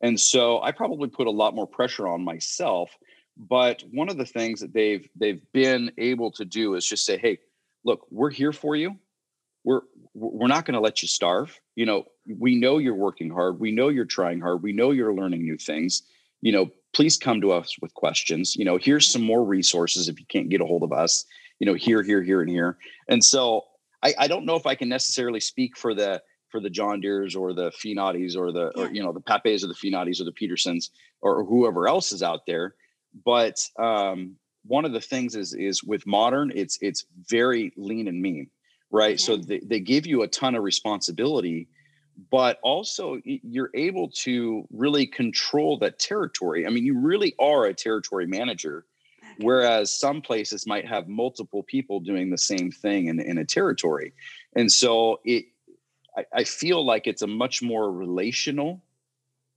and 0.06 0.20
so 0.20 0.62
I 0.62 0.72
probably 0.72 1.10
put 1.10 1.26
a 1.26 1.32
lot 1.32 1.56
more 1.56 1.66
pressure 1.66 2.08
on 2.08 2.24
myself. 2.24 2.96
But 3.38 3.84
one 3.92 4.08
of 4.08 4.18
the 4.18 4.26
things 4.26 4.60
that 4.60 4.72
they've 4.72 5.10
they've 5.16 5.42
been 5.52 5.92
able 5.98 6.30
to 6.34 6.46
do 6.46 6.76
is 6.76 6.86
just 6.86 7.06
say, 7.06 7.18
"Hey, 7.18 7.40
look, 7.84 8.06
we're 8.12 8.30
here 8.30 8.54
for 8.54 8.76
you. 8.76 8.98
We're 9.64 9.82
we're 10.14 10.48
not 10.48 10.66
going 10.66 10.76
to 10.76 10.80
let 10.80 11.02
you 11.02 11.08
starve. 11.08 11.60
You 11.76 11.88
know, 11.88 12.06
we 12.28 12.56
know 12.56 12.78
you're 12.78 12.94
working 12.94 13.32
hard. 13.32 13.60
We 13.60 13.72
know 13.72 13.90
you're 13.90 14.06
trying 14.06 14.42
hard. 14.42 14.62
We 14.62 14.74
know 14.74 14.92
you're 14.92 15.12
learning 15.12 15.44
new 15.44 15.58
things. 15.58 16.04
You 16.42 16.52
know, 16.52 16.70
please 16.94 17.18
come 17.18 17.42
to 17.42 17.52
us 17.52 17.76
with 17.82 17.96
questions. 17.96 18.56
You 18.56 18.64
know, 18.64 18.78
here's 18.78 19.08
some 19.08 19.24
more 19.24 19.44
resources 19.44 20.08
if 20.08 20.20
you 20.20 20.28
can't 20.28 20.50
get 20.50 20.62
a 20.62 20.66
hold 20.66 20.84
of 20.84 20.94
us. 20.94 21.26
You 21.58 21.66
know, 21.66 21.74
here, 21.74 22.04
here, 22.04 22.22
here, 22.22 22.42
and 22.42 22.50
here. 22.50 22.78
And 23.10 23.24
so 23.24 23.64
I, 24.04 24.14
I 24.20 24.28
don't 24.28 24.46
know 24.46 24.56
if 24.56 24.68
I 24.68 24.76
can 24.76 24.88
necessarily 24.88 25.40
speak 25.40 25.76
for 25.76 25.96
the 25.96 26.22
for 26.56 26.62
the 26.62 26.70
John 26.70 27.02
Deeres 27.02 27.36
or 27.36 27.52
the 27.52 27.70
Feenaughtys 27.72 28.38
or 28.38 28.54
the 28.54 28.68
or 28.80 28.90
you 28.90 29.04
know 29.04 29.12
the 29.12 29.20
Papes 29.20 29.62
or 29.62 29.68
the 29.68 29.74
Feenaughtys 29.74 30.22
or 30.22 30.24
the 30.24 30.32
Petersons 30.32 30.90
or 31.22 31.44
whoever 31.44 31.86
else 31.86 32.14
is 32.14 32.24
out 32.24 32.46
there. 32.48 32.76
But 33.26 33.58
um, 33.78 34.38
one 34.66 34.86
of 34.86 34.94
the 34.94 35.02
things 35.02 35.36
is 35.36 35.54
is 35.54 35.84
with 35.84 36.08
modern, 36.08 36.54
it's 36.56 36.78
it's 36.80 37.04
very 37.30 37.74
lean 37.76 38.08
and 38.08 38.22
mean, 38.22 38.50
right? 38.90 39.20
So 39.20 39.36
they, 39.36 39.60
they 39.60 39.82
give 39.82 40.06
you 40.06 40.22
a 40.22 40.30
ton 40.30 40.56
of 40.56 40.64
responsibility, 40.64 41.68
but 42.32 42.58
also 42.64 43.20
you're 43.26 43.72
able 43.74 44.12
to 44.24 44.66
really 44.72 45.06
control 45.06 45.78
that 45.80 46.00
territory. 46.00 46.66
I 46.66 46.70
mean, 46.70 46.86
you 46.86 46.98
really 46.98 47.36
are 47.38 47.66
a 47.66 47.74
territory 47.74 48.28
manager 48.28 48.86
Okay. 49.38 49.44
whereas 49.44 49.92
some 49.92 50.22
places 50.22 50.68
might 50.68 50.88
have 50.88 51.08
multiple 51.08 51.64
people 51.64 52.00
doing 52.00 52.30
the 52.30 52.38
same 52.38 52.72
thing 52.72 53.08
in, 53.08 53.20
in 53.20 53.40
a 53.40 53.44
territory 53.44 54.14
and 54.56 54.72
so 54.72 55.20
it 55.26 55.46
I, 56.18 56.26
I 56.34 56.44
feel 56.44 56.86
like 56.86 57.08
it's 57.08 57.22
a 57.22 57.28
much 57.28 57.62
more 57.62 57.92
relational 57.92 58.82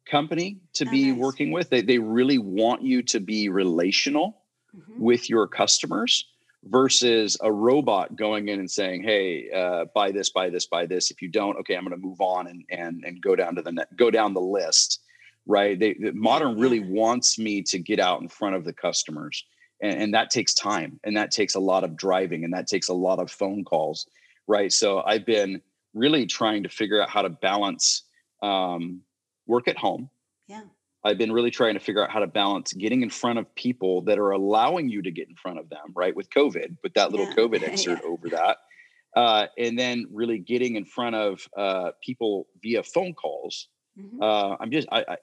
company 0.07 0.59
to 0.75 0.87
Oh, 0.87 0.91
be 0.91 1.13
nice. 1.13 1.21
working 1.21 1.51
with. 1.53 1.71
They, 1.71 1.83
they 1.83 1.99
really 1.99 2.39
want 2.39 2.83
you 2.83 3.03
to 3.03 3.21
be 3.21 3.49
relational 3.49 4.43
Mhm. 4.77 4.99
with 4.99 5.31
your 5.31 5.47
customers 5.47 6.27
versus 6.65 7.37
a 7.41 7.51
robot 7.51 8.17
going 8.17 8.49
in 8.49 8.59
and 8.59 8.71
saying 8.71 9.03
hey 9.03 9.49
uh, 9.51 9.87
buy 9.95 10.11
this 10.11 10.29
buy 10.31 10.51
this 10.51 10.67
buy 10.67 10.85
this. 10.87 11.11
If 11.11 11.23
you 11.23 11.29
don't 11.29 11.57
okay 11.59 11.75
i'm 11.75 11.85
going 11.85 11.99
to 11.99 12.07
move 12.07 12.21
on 12.21 12.47
and 12.49 12.65
and 12.69 13.03
and 13.07 13.23
go 13.23 13.35
down 13.37 13.55
to 13.55 13.63
the 13.63 13.73
net 13.73 13.97
go 13.97 14.11
down 14.11 14.35
the 14.35 14.41
list 14.41 15.01
right? 15.47 15.79
They 15.79 15.95
the 15.95 16.13
modern 16.13 16.59
really 16.59 16.81
wants 16.81 17.39
me 17.39 17.63
to 17.63 17.79
get 17.79 17.99
out 18.01 18.21
in 18.21 18.29
front 18.29 18.57
of 18.57 18.65
the 18.65 18.73
customers 18.75 19.43
and, 19.81 19.95
and 20.03 20.15
that 20.15 20.29
takes 20.31 20.53
time 20.53 21.01
and 21.05 21.17
that 21.17 21.31
takes 21.31 21.55
a 21.55 21.61
lot 21.61 21.85
of 21.85 21.97
driving 21.97 22.45
and 22.45 22.53
that 22.53 22.67
takes 22.67 22.89
a 22.89 22.95
lot 22.95 23.19
of 23.21 23.31
phone 23.31 23.65
calls 23.65 24.07
right? 24.49 24.73
So 24.73 25.03
i've 25.07 25.25
been 25.25 25.63
really 25.99 26.27
trying 26.27 26.63
to 26.63 26.69
figure 26.69 27.03
out 27.03 27.11
how 27.11 27.23
to 27.23 27.29
balance 27.29 28.05
um, 28.43 29.03
work 29.47 29.69
at 29.69 29.77
home 29.77 30.09
Yeah. 30.49 30.63
I've 31.05 31.19
been 31.19 31.33
really 31.33 31.51
trying 31.51 31.75
to 31.75 31.81
figure 31.81 32.03
out 32.03 32.11
how 32.11 32.19
to 32.21 32.27
balance 32.27 32.73
getting 32.73 33.03
in 33.03 33.11
front 33.11 33.39
of 33.39 33.53
people 33.55 34.03
that 34.03 34.19
are 34.19 34.31
allowing 34.33 34.89
you 34.89 35.01
to 35.03 35.11
get 35.11 35.29
in 35.29 35.37
front 35.37 35.59
of 35.59 35.69
them, 35.71 35.93
right? 35.95 36.15
With 36.15 36.29
COVID, 36.31 36.77
with 36.83 36.95
that 36.95 37.11
little 37.13 37.27
Yeah. 37.27 37.35
COVID 37.37 37.63
excerpt 37.71 38.03
Yeah. 38.05 38.11
over 38.11 38.29
that. 38.31 38.57
Uh, 39.17 39.47
and 39.57 39.79
then 39.79 40.07
really 40.13 40.39
getting 40.39 40.77
in 40.77 40.85
front 40.85 41.15
of 41.17 41.49
uh, 41.57 41.91
people 42.03 42.47
via 42.63 42.83
phone 42.83 43.15
calls. 43.15 43.69
Mhm. 43.99 44.21
Uh, 44.21 44.57
I'm 44.61 44.71
just, 44.71 44.89
I, 44.93 45.01
I, 45.09 45.17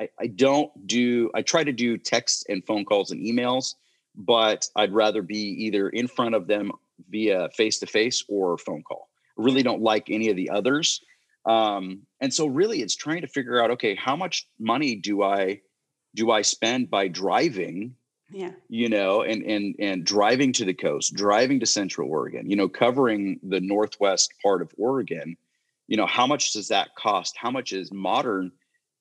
I, 0.00 0.08
I 0.20 0.26
don't 0.28 0.70
do, 0.86 1.30
I 1.34 1.42
try 1.42 1.62
to 1.64 1.72
do 1.72 1.96
text 1.98 2.46
and 2.48 2.64
phone 2.66 2.84
calls 2.84 3.10
and 3.12 3.20
emails, 3.20 3.74
but 4.16 4.66
I'd 4.76 4.92
rather 4.92 5.22
be 5.22 5.42
either 5.66 5.88
in 5.90 6.06
front 6.08 6.34
of 6.34 6.46
them 6.48 6.72
via 7.08 7.48
face 7.50 7.78
to 7.80 7.86
face 7.86 8.24
or 8.28 8.58
phone 8.58 8.82
call. 8.82 9.09
Really 9.36 9.62
don't 9.62 9.82
like 9.82 10.10
any 10.10 10.28
of 10.28 10.36
the 10.36 10.50
others 10.50 11.00
um 11.46 12.02
and 12.20 12.34
so 12.34 12.46
really 12.46 12.82
it's 12.82 12.94
trying 12.94 13.22
to 13.22 13.26
figure 13.26 13.62
out 13.62 13.70
okay 13.70 13.94
how 13.94 14.14
much 14.14 14.46
money 14.58 14.94
do 14.94 15.22
i 15.22 15.58
do 16.14 16.30
i 16.30 16.42
spend 16.42 16.90
by 16.90 17.08
driving 17.08 17.94
Yeah. 18.30 18.52
you 18.68 18.90
know 18.90 19.22
and 19.22 19.42
and 19.44 19.74
and 19.78 20.04
driving 20.04 20.52
to 20.54 20.66
the 20.66 20.74
coast 20.74 21.14
driving 21.14 21.58
to 21.60 21.66
central 21.66 22.10
oregon 22.10 22.50
you 22.50 22.56
know 22.56 22.68
covering 22.68 23.40
the 23.42 23.60
northwest 23.60 24.34
part 24.42 24.60
of 24.60 24.70
oregon 24.76 25.36
you 25.88 25.96
know 25.96 26.04
how 26.06 26.26
much 26.26 26.52
does 26.52 26.68
that 26.68 26.94
cost 26.94 27.36
how 27.38 27.50
much 27.50 27.72
is 27.72 27.90
modern 27.90 28.52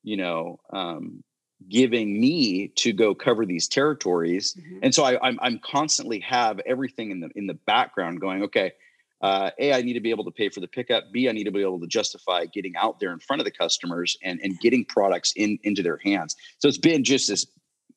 you 0.03 0.15
know 0.15 0.59
um 0.71 1.21
giving 1.67 2.21
me 2.21 2.69
to 2.69 2.93
go 2.93 3.13
cover 3.13 3.45
these 3.45 3.67
territories 3.67 4.55
Mhm. 4.57 4.79
and 4.81 4.95
so 4.95 5.03
I, 5.03 5.19
I'm 5.21 5.37
I'm 5.41 5.59
constantly 5.59 6.21
have 6.21 6.61
everything 6.65 7.11
in 7.11 7.19
the 7.19 7.29
in 7.35 7.47
the 7.47 7.53
background 7.53 8.21
going. 8.21 8.43
Okay, 8.43 8.71
uh, 9.21 9.51
a 9.59 9.73
I 9.73 9.81
need 9.81 9.93
to 9.93 9.99
be 9.99 10.09
able 10.11 10.25
to 10.25 10.31
pay 10.31 10.49
for 10.49 10.59
the 10.59 10.67
pickup. 10.67 11.05
B 11.11 11.27
I 11.27 11.31
need 11.31 11.43
to 11.45 11.51
be 11.51 11.61
able 11.61 11.79
to 11.79 11.87
justify 11.87 12.45
getting 12.45 12.75
out 12.75 12.99
there 12.99 13.11
in 13.11 13.19
front 13.19 13.41
of 13.41 13.45
the 13.45 13.51
customers 13.51 14.17
and 14.23 14.39
and 14.43 14.59
getting 14.59 14.85
products 14.85 15.33
in 15.35 15.59
into 15.63 15.83
their 15.83 15.97
hands. 16.03 16.35
So 16.59 16.67
it's 16.67 16.77
been 16.77 17.03
just 17.03 17.27
this 17.27 17.45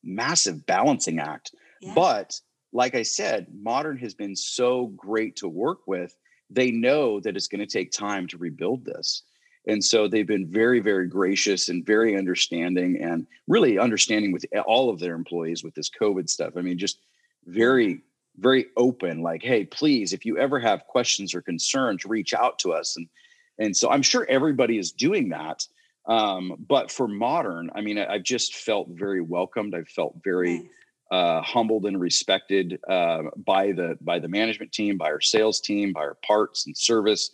massive 0.03 0.65
balancing 0.65 1.19
act. 1.19 1.55
Yeah. 1.81 1.93
But 1.95 2.39
like 2.73 2.95
I 2.95 3.03
said, 3.03 3.47
modern 3.53 3.97
has 3.97 4.13
been 4.13 4.35
so 4.35 4.87
great 4.87 5.35
to 5.37 5.47
work 5.47 5.79
with. 5.87 6.15
They 6.49 6.71
know 6.71 7.19
that 7.21 7.37
it's 7.37 7.47
going 7.47 7.65
to 7.65 7.67
take 7.67 7.91
time 7.91 8.27
to 8.27 8.37
rebuild 8.37 8.83
this. 8.83 9.23
And 9.65 9.83
so 9.83 10.07
they've 10.07 10.27
been 10.27 10.51
very, 10.51 10.81
very 10.81 11.07
gracious 11.07 11.69
and 11.69 11.85
very 11.85 12.17
understanding 12.17 13.01
and 13.01 13.25
really 13.47 13.79
understanding 13.79 14.31
with 14.33 14.45
all 14.65 14.89
of 14.89 14.99
their 14.99 15.15
employees 15.15 15.63
with 15.63 15.73
this 15.73 15.89
COVID 15.89 16.29
stuff. 16.29 16.53
I 16.57 16.61
mean, 16.61 16.77
just 16.77 16.99
very, 17.45 18.01
very 18.37 18.67
open, 18.77 19.21
like, 19.21 19.43
hey, 19.43 19.65
please, 19.65 20.13
if 20.13 20.25
you 20.25 20.37
ever 20.37 20.59
have 20.59 20.87
questions 20.87 21.33
or 21.33 21.41
concerns, 21.41 22.05
reach 22.05 22.33
out 22.33 22.59
to 22.59 22.73
us. 22.73 22.97
And 22.97 23.07
and 23.59 23.77
so 23.77 23.89
I'm 23.89 24.01
sure 24.01 24.25
everybody 24.27 24.77
is 24.77 24.91
doing 24.91 25.29
that. 25.29 25.67
Um, 26.05 26.55
but 26.67 26.91
for 26.91 27.07
modern, 27.07 27.69
I 27.75 27.81
mean, 27.81 27.97
I, 27.97 28.13
have 28.13 28.23
just 28.23 28.55
felt 28.55 28.89
very 28.89 29.21
welcomed. 29.21 29.75
I've 29.75 29.87
felt 29.87 30.15
very 30.23 30.69
uh, 31.11 31.41
humbled 31.41 31.85
and 31.85 31.99
respected 31.99 32.79
uh, 32.89 33.23
by 33.37 33.71
the 33.71 33.97
by 34.01 34.19
the 34.19 34.27
management 34.27 34.71
team, 34.71 34.97
by 34.97 35.11
our 35.11 35.21
sales 35.21 35.59
team, 35.59 35.93
by 35.93 36.01
our 36.01 36.17
parts 36.25 36.65
and 36.65 36.75
service. 36.75 37.31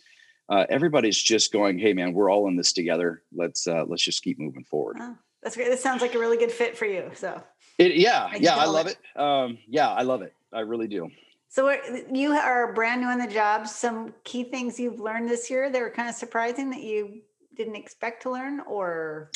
Uh, 0.48 0.66
everybody's 0.68 1.20
just 1.20 1.52
going, 1.52 1.78
"Hey, 1.78 1.92
man, 1.92 2.12
we're 2.12 2.30
all 2.30 2.46
in 2.46 2.56
this 2.56 2.72
together. 2.72 3.22
Let's 3.34 3.66
uh, 3.66 3.84
let's 3.86 4.04
just 4.04 4.22
keep 4.22 4.38
moving 4.38 4.64
forward." 4.64 4.98
Oh, 5.00 5.16
that's 5.42 5.56
great. 5.56 5.68
This 5.68 5.82
sounds 5.82 6.02
like 6.02 6.14
a 6.14 6.18
really 6.18 6.36
good 6.36 6.52
fit 6.52 6.76
for 6.76 6.84
you. 6.84 7.10
So, 7.14 7.42
it, 7.78 7.96
yeah, 7.96 8.28
I 8.30 8.36
yeah, 8.36 8.56
I 8.56 8.66
love 8.66 8.86
it. 8.86 8.98
it. 9.16 9.20
Um, 9.20 9.58
yeah, 9.66 9.88
I 9.88 10.02
love 10.02 10.22
it. 10.22 10.34
I 10.52 10.60
really 10.60 10.88
do. 10.88 11.10
So 11.48 11.74
you 12.12 12.30
are 12.32 12.72
brand 12.72 13.00
new 13.00 13.10
in 13.10 13.18
the 13.18 13.26
job. 13.26 13.66
Some 13.66 14.14
key 14.22 14.44
things 14.44 14.78
you've 14.78 15.00
learned 15.00 15.28
this 15.28 15.50
year 15.50 15.68
that 15.70 15.80
were 15.80 15.90
kind 15.90 16.08
of 16.08 16.14
surprising 16.14 16.70
that 16.70 16.82
you 16.82 17.22
didn't 17.56 17.74
expect 17.74 18.22
to 18.22 18.30
learn, 18.30 18.60
or? 18.60 19.30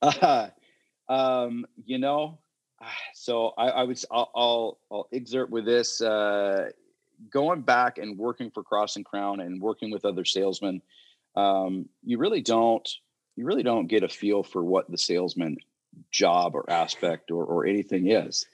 uh, 0.00 0.48
um, 1.08 1.66
you 1.84 1.98
know, 1.98 2.38
so 3.14 3.52
I, 3.58 3.68
I 3.68 3.82
would 3.84 4.02
I'll, 4.10 4.30
I'll, 4.34 4.78
I'll 4.90 5.08
exert 5.12 5.50
with 5.50 5.66
this. 5.66 6.00
Uh, 6.00 6.70
going 7.30 7.60
back 7.60 7.98
and 7.98 8.18
working 8.18 8.50
for 8.50 8.62
Cross 8.62 8.96
and 8.96 9.04
Crown 9.04 9.40
and 9.40 9.60
working 9.60 9.90
with 9.90 10.06
other 10.06 10.24
salesmen, 10.24 10.80
um, 11.36 11.86
you 12.02 12.16
really 12.16 12.40
don't 12.40 12.88
you 13.36 13.44
really 13.44 13.62
don't 13.62 13.86
get 13.86 14.02
a 14.02 14.08
feel 14.08 14.42
for 14.42 14.64
what 14.64 14.90
the 14.90 14.98
salesman 14.98 15.58
job 16.10 16.54
or 16.54 16.68
aspect 16.70 17.30
or, 17.30 17.44
or 17.44 17.66
anything 17.66 18.10
is 18.10 18.46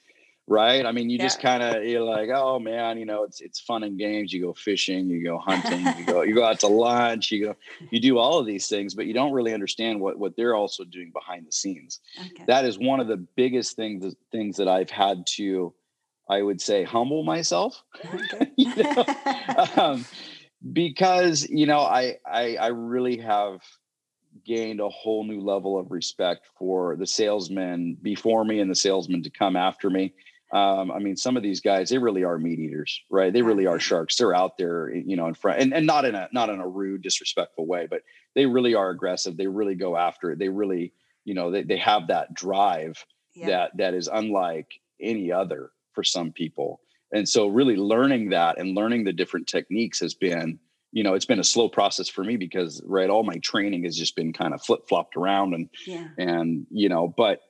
right? 0.48 0.87
I 0.87 0.92
mean, 0.92 1.11
you 1.11 1.18
yeah. 1.18 1.24
just 1.24 1.40
kind 1.40 1.62
of 1.62 1.85
you're 1.85 2.02
like, 2.02 2.30
oh 2.32 2.59
man, 2.59 2.98
you 2.98 3.04
know, 3.04 3.24
it's 3.24 3.40
it's 3.40 3.61
fun 3.61 3.82
and 3.82 3.98
games. 3.98 4.32
You 4.32 4.42
go 4.42 4.52
fishing, 4.52 5.09
you 5.09 5.24
go 5.24 5.38
hunting, 5.38 5.87
you 5.98 6.04
go 6.04 6.22
you 6.22 6.35
go 6.35 6.44
out 6.44 6.61
to 6.61 6.68
lunch, 6.68 7.30
you 7.30 7.46
go 7.46 7.56
you 7.90 8.00
do 8.00 8.18
all 8.18 8.38
of 8.38 8.46
these 8.46 8.68
things, 8.68 8.94
but 8.94 9.06
you 9.06 9.14
don't 9.14 9.32
really 9.32 9.52
understand 9.52 10.00
what 10.00 10.18
what 10.18 10.37
they're 10.37 10.54
also 10.54 10.85
doing 10.85 11.11
behind 11.12 11.46
the 11.46 11.52
scenes. 11.52 12.00
Okay. 12.18 12.44
That 12.46 12.64
is 12.64 12.78
one 12.78 13.00
of 13.00 13.09
the 13.09 13.16
biggest 13.16 13.76
things 13.76 14.14
things 14.30 14.56
that 14.56 14.68
I've 14.68 14.90
had 14.90 15.26
to, 15.37 15.74
I 16.28 16.42
would 16.42 16.61
say, 16.61 16.85
humble 16.85 17.24
myself. 17.24 17.82
Okay. 18.04 18.50
you 18.56 18.74
know? 18.76 19.04
um, 19.76 20.04
because 20.72 21.48
you 21.48 21.66
know, 21.66 21.80
I 21.80 22.16
I 22.24 22.56
I 22.56 22.66
really 22.68 23.18
have 23.18 23.61
gained 24.44 24.80
a 24.80 24.88
whole 24.88 25.24
new 25.24 25.40
level 25.40 25.78
of 25.78 25.90
respect 25.90 26.46
for 26.59 26.94
the 26.96 27.06
salesmen 27.06 27.96
before 28.02 28.44
me 28.44 28.61
and 28.61 28.70
the 28.70 28.74
salesmen 28.74 29.22
to 29.22 29.30
come 29.30 29.56
after 29.56 29.88
me 29.88 30.12
um, 30.52 30.92
I 30.92 31.00
mean, 31.00 31.16
some 31.16 31.37
of 31.37 31.42
these 31.42 31.61
guys, 31.61 31.90
they 31.90 31.98
really 31.98 32.22
are 32.22 32.38
meat 32.38 32.61
eaters, 32.61 33.00
right? 33.11 33.32
They 33.32 33.42
really 33.42 33.66
are 33.66 33.80
sharks. 33.80 34.16
They're 34.16 34.35
out 34.35 34.56
there, 34.59 34.94
you 34.94 35.16
know, 35.16 35.26
in 35.26 35.35
front 35.35 35.61
and, 35.61 35.74
and 35.74 35.87
not 35.87 36.04
in 36.04 36.14
a 36.14 36.28
not 36.32 36.50
in 36.50 36.61
a 36.61 36.68
rude, 36.68 37.02
disrespectful 37.02 37.66
way, 37.66 37.88
but 37.90 38.02
they 38.35 38.46
really 38.46 38.74
are 38.74 38.90
aggressive. 38.90 39.37
They 39.37 39.48
really 39.48 39.74
go 39.74 39.96
after 39.96 40.30
it. 40.30 40.38
They 40.38 40.48
really, 40.48 40.92
you 41.24 41.35
know, 41.35 41.50
they, 41.50 41.62
they 41.62 41.78
have 41.78 42.06
that 42.09 42.32
drive 42.32 43.04
yeah. 43.35 43.46
that 43.46 43.76
that 43.78 43.94
is 43.94 44.09
unlike 44.12 44.80
any 45.00 45.32
other 45.32 45.70
for 45.92 46.04
some 46.04 46.30
people. 46.30 46.80
And 47.12 47.28
so 47.28 47.48
really 47.48 47.76
learning 47.76 48.30
that 48.30 48.59
and 48.59 48.76
learning 48.76 49.04
the 49.04 49.12
different 49.12 49.46
techniques 49.48 50.00
has 50.00 50.14
been, 50.14 50.59
you 50.92 51.02
know, 51.02 51.14
it's 51.14 51.24
been 51.24 51.40
a 51.40 51.44
slow 51.44 51.68
process 51.68 52.09
for 52.09 52.22
me 52.22 52.37
because 52.37 52.80
right, 52.85 53.11
all 53.11 53.24
my 53.24 53.38
training 53.38 53.85
has 53.85 53.96
just 53.96 54.14
been 54.14 54.32
kind 54.32 54.54
of 54.54 54.62
flip-flopped 54.62 55.16
around 55.16 55.54
and 55.54 55.68
yeah. 55.87 56.06
and 56.18 56.66
you 56.70 56.88
know, 56.88 57.12
but 57.16 57.40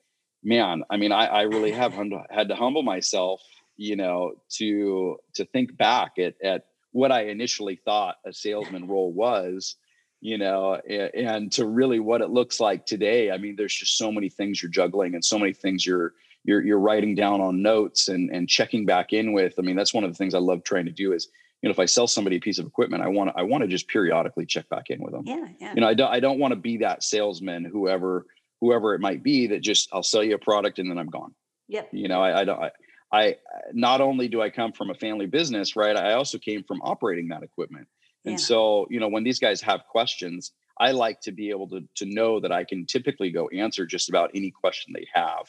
man, 0.46 0.84
I 0.88 0.96
mean, 0.96 1.10
I, 1.10 1.26
I 1.26 1.42
really 1.42 1.72
have 1.72 1.92
had 2.30 2.48
to 2.48 2.54
humble 2.54 2.84
myself, 2.84 3.42
you 3.76 3.96
know, 3.96 4.34
to 4.50 5.16
to 5.34 5.44
think 5.44 5.76
back 5.76 6.18
at 6.18 6.40
at 6.42 6.66
what 6.92 7.12
I 7.12 7.24
initially 7.24 7.76
thought 7.84 8.16
a 8.24 8.32
salesman 8.32 8.86
role 8.86 9.12
was, 9.12 9.74
you 10.20 10.38
know, 10.38 10.80
and, 10.88 11.10
and 11.14 11.52
to 11.52 11.66
really 11.66 11.98
what 11.98 12.22
it 12.22 12.30
looks 12.30 12.60
like 12.60 12.86
today. 12.86 13.30
I 13.30 13.38
mean, 13.38 13.56
there's 13.56 13.74
just 13.74 13.98
so 13.98 14.10
many 14.10 14.30
things 14.30 14.62
you're 14.62 14.70
juggling 14.70 15.14
and 15.14 15.24
so 15.24 15.38
many 15.38 15.52
things 15.52 15.84
you're 15.84 16.14
you're 16.44 16.62
you're 16.62 16.78
writing 16.78 17.16
down 17.16 17.40
on 17.40 17.60
notes 17.60 18.08
and 18.08 18.30
and 18.30 18.48
checking 18.48 18.86
back 18.86 19.12
in 19.12 19.32
with. 19.32 19.54
I 19.58 19.62
mean, 19.62 19.76
that's 19.76 19.92
one 19.92 20.04
of 20.04 20.12
the 20.12 20.16
things 20.16 20.32
I 20.32 20.38
love 20.38 20.62
trying 20.62 20.86
to 20.86 20.92
do 20.92 21.12
is 21.12 21.28
you 21.62 21.68
know, 21.68 21.72
if 21.72 21.80
I 21.80 21.86
sell 21.86 22.06
somebody 22.06 22.36
a 22.36 22.40
piece 22.40 22.58
of 22.58 22.66
equipment, 22.66 23.02
I 23.02 23.08
want 23.08 23.30
to, 23.30 23.38
I 23.38 23.42
want 23.42 23.62
to 23.62 23.68
just 23.68 23.88
periodically 23.88 24.46
check 24.46 24.68
back 24.68 24.90
in 24.90 25.02
with 25.02 25.12
them. 25.12 25.22
Yeah, 25.26 25.48
yeah. 25.58 25.74
You 25.74 25.80
know, 25.80 25.88
I 25.88 25.94
don't, 25.94 26.12
I 26.12 26.20
don't 26.20 26.38
want 26.38 26.52
to 26.52 26.56
be 26.56 26.76
that 26.78 27.02
salesman, 27.02 27.64
whoever 27.64 28.26
whoever 28.66 28.94
it 28.94 29.00
might 29.00 29.22
be 29.22 29.46
that 29.48 29.60
just 29.60 29.88
I'll 29.92 30.02
sell 30.02 30.24
you 30.24 30.34
a 30.34 30.38
product 30.38 30.78
and 30.78 30.90
then 30.90 30.98
I'm 30.98 31.08
gone. 31.08 31.34
Yep. 31.68 31.90
You 31.92 32.08
know, 32.08 32.20
I, 32.20 32.40
I 32.40 32.44
don't. 32.44 32.60
I, 32.60 32.70
I 33.12 33.36
not 33.72 34.00
only 34.00 34.28
do 34.28 34.42
I 34.42 34.50
come 34.50 34.72
from 34.72 34.90
a 34.90 34.94
family 34.94 35.26
business, 35.26 35.76
right? 35.76 35.96
I 35.96 36.14
also 36.14 36.38
came 36.38 36.64
from 36.64 36.80
operating 36.82 37.28
that 37.28 37.42
equipment. 37.42 37.86
And 38.24 38.32
yeah. 38.32 38.38
so, 38.38 38.86
you 38.90 38.98
know, 38.98 39.08
when 39.08 39.22
these 39.22 39.38
guys 39.38 39.60
have 39.62 39.84
questions, 39.88 40.52
I 40.78 40.90
like 40.90 41.20
to 41.22 41.32
be 41.32 41.50
able 41.50 41.68
to 41.68 41.82
to 41.96 42.06
know 42.06 42.40
that 42.40 42.52
I 42.52 42.64
can 42.64 42.86
typically 42.86 43.30
go 43.30 43.48
answer 43.48 43.86
just 43.86 44.08
about 44.08 44.32
any 44.34 44.50
question 44.50 44.92
they 44.92 45.06
have 45.14 45.46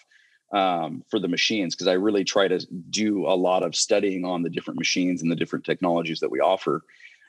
um, 0.53 1.03
for 1.09 1.19
the 1.19 1.27
machines 1.27 1.75
because 1.75 1.87
I 1.87 1.93
really 1.93 2.23
try 2.23 2.47
to 2.47 2.59
do 2.89 3.25
a 3.25 3.35
lot 3.35 3.63
of 3.63 3.75
studying 3.75 4.25
on 4.25 4.43
the 4.43 4.49
different 4.49 4.79
machines 4.79 5.21
and 5.21 5.31
the 5.31 5.35
different 5.35 5.65
technologies 5.65 6.19
that 6.19 6.31
we 6.31 6.39
offer. 6.39 6.83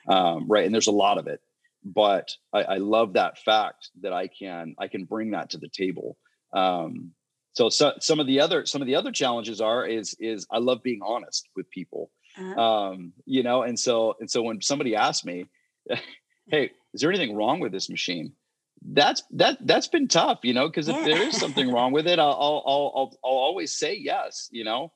Um, 0.07 0.47
right, 0.47 0.65
and 0.65 0.73
there's 0.73 0.87
a 0.87 0.91
lot 0.91 1.17
of 1.17 1.27
it 1.27 1.41
but 1.83 2.29
I, 2.53 2.63
I, 2.63 2.77
love 2.77 3.13
that 3.13 3.37
fact 3.37 3.89
that 4.01 4.13
I 4.13 4.27
can 4.27 4.75
I 4.79 4.87
can 4.87 5.05
bring 5.05 5.31
that 5.31 5.51
to 5.51 5.57
the 5.57 5.69
table. 5.69 6.17
Um, 6.53 7.11
so, 7.53 7.69
so, 7.69 7.93
some 7.99 8.19
of 8.19 8.27
the 8.27 8.41
other 8.41 8.65
some 8.65 8.81
of 8.81 8.87
the 8.87 8.95
other 8.95 9.11
challenges 9.11 9.61
are 9.61 9.85
is 9.85 10.15
is 10.19 10.45
I 10.51 10.59
love 10.59 10.83
being 10.83 11.01
honest 11.03 11.47
with 11.55 11.69
people. 11.69 12.11
Uh-huh. 12.37 12.61
Um, 12.61 13.13
you 13.25 13.43
know, 13.43 13.63
and 13.63 13.79
so 13.79 14.15
and 14.19 14.29
so 14.29 14.41
when 14.43 14.61
somebody 14.61 14.95
asks 14.95 15.25
me, 15.25 15.45
"Hey, 16.47 16.71
is 16.93 17.01
there 17.01 17.11
anything 17.11 17.35
wrong 17.35 17.59
with 17.59 17.71
this 17.71 17.89
machine?" 17.89 18.33
That's 18.81 19.23
that 19.31 19.57
that's 19.65 19.87
been 19.87 20.07
tough, 20.07 20.39
you 20.43 20.53
know, 20.53 20.67
because 20.67 20.87
if 20.87 20.95
yeah. 20.95 21.05
there 21.05 21.27
is 21.27 21.37
something 21.37 21.71
wrong 21.71 21.91
with 21.91 22.07
it, 22.07 22.19
I'll, 22.19 22.31
I'll 22.31 22.63
I'll 22.65 22.93
I'll 22.95 23.19
I'll 23.23 23.37
always 23.37 23.77
say 23.77 23.95
yes, 23.95 24.47
you 24.51 24.63
know. 24.63 24.91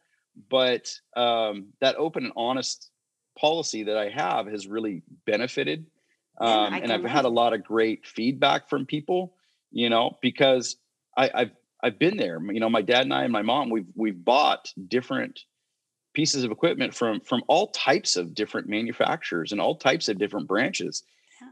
But 0.49 0.89
um, 1.15 1.73
that 1.81 1.95
open 1.95 2.23
and 2.25 2.33
honest 2.35 2.89
policy 3.37 3.83
that 3.83 3.97
I 3.97 4.09
have 4.09 4.47
has 4.47 4.67
really 4.67 5.03
benefited 5.25 5.85
um, 6.39 6.73
and 6.73 6.91
I've 6.91 7.03
had 7.03 7.25
a 7.25 7.29
lot 7.29 7.53
of 7.53 7.63
great 7.63 8.05
feedback 8.05 8.69
from 8.69 8.85
people, 8.85 9.35
you 9.71 9.89
know, 9.89 10.17
because 10.21 10.77
I, 11.15 11.29
I've 11.33 11.51
I've 11.81 11.99
been 11.99 12.17
there. 12.17 12.39
You 12.41 12.59
know, 12.59 12.69
my 12.69 12.81
dad 12.81 13.01
and 13.01 13.13
I 13.13 13.23
and 13.23 13.31
my 13.31 13.41
mom, 13.41 13.69
we've 13.69 13.87
we've 13.95 14.23
bought 14.23 14.71
different 14.87 15.41
pieces 16.13 16.43
of 16.43 16.51
equipment 16.51 16.93
from 16.93 17.19
from 17.19 17.43
all 17.47 17.67
types 17.67 18.15
of 18.15 18.33
different 18.33 18.67
manufacturers 18.67 19.51
and 19.51 19.61
all 19.61 19.75
types 19.75 20.07
of 20.09 20.17
different 20.17 20.47
branches. 20.47 21.03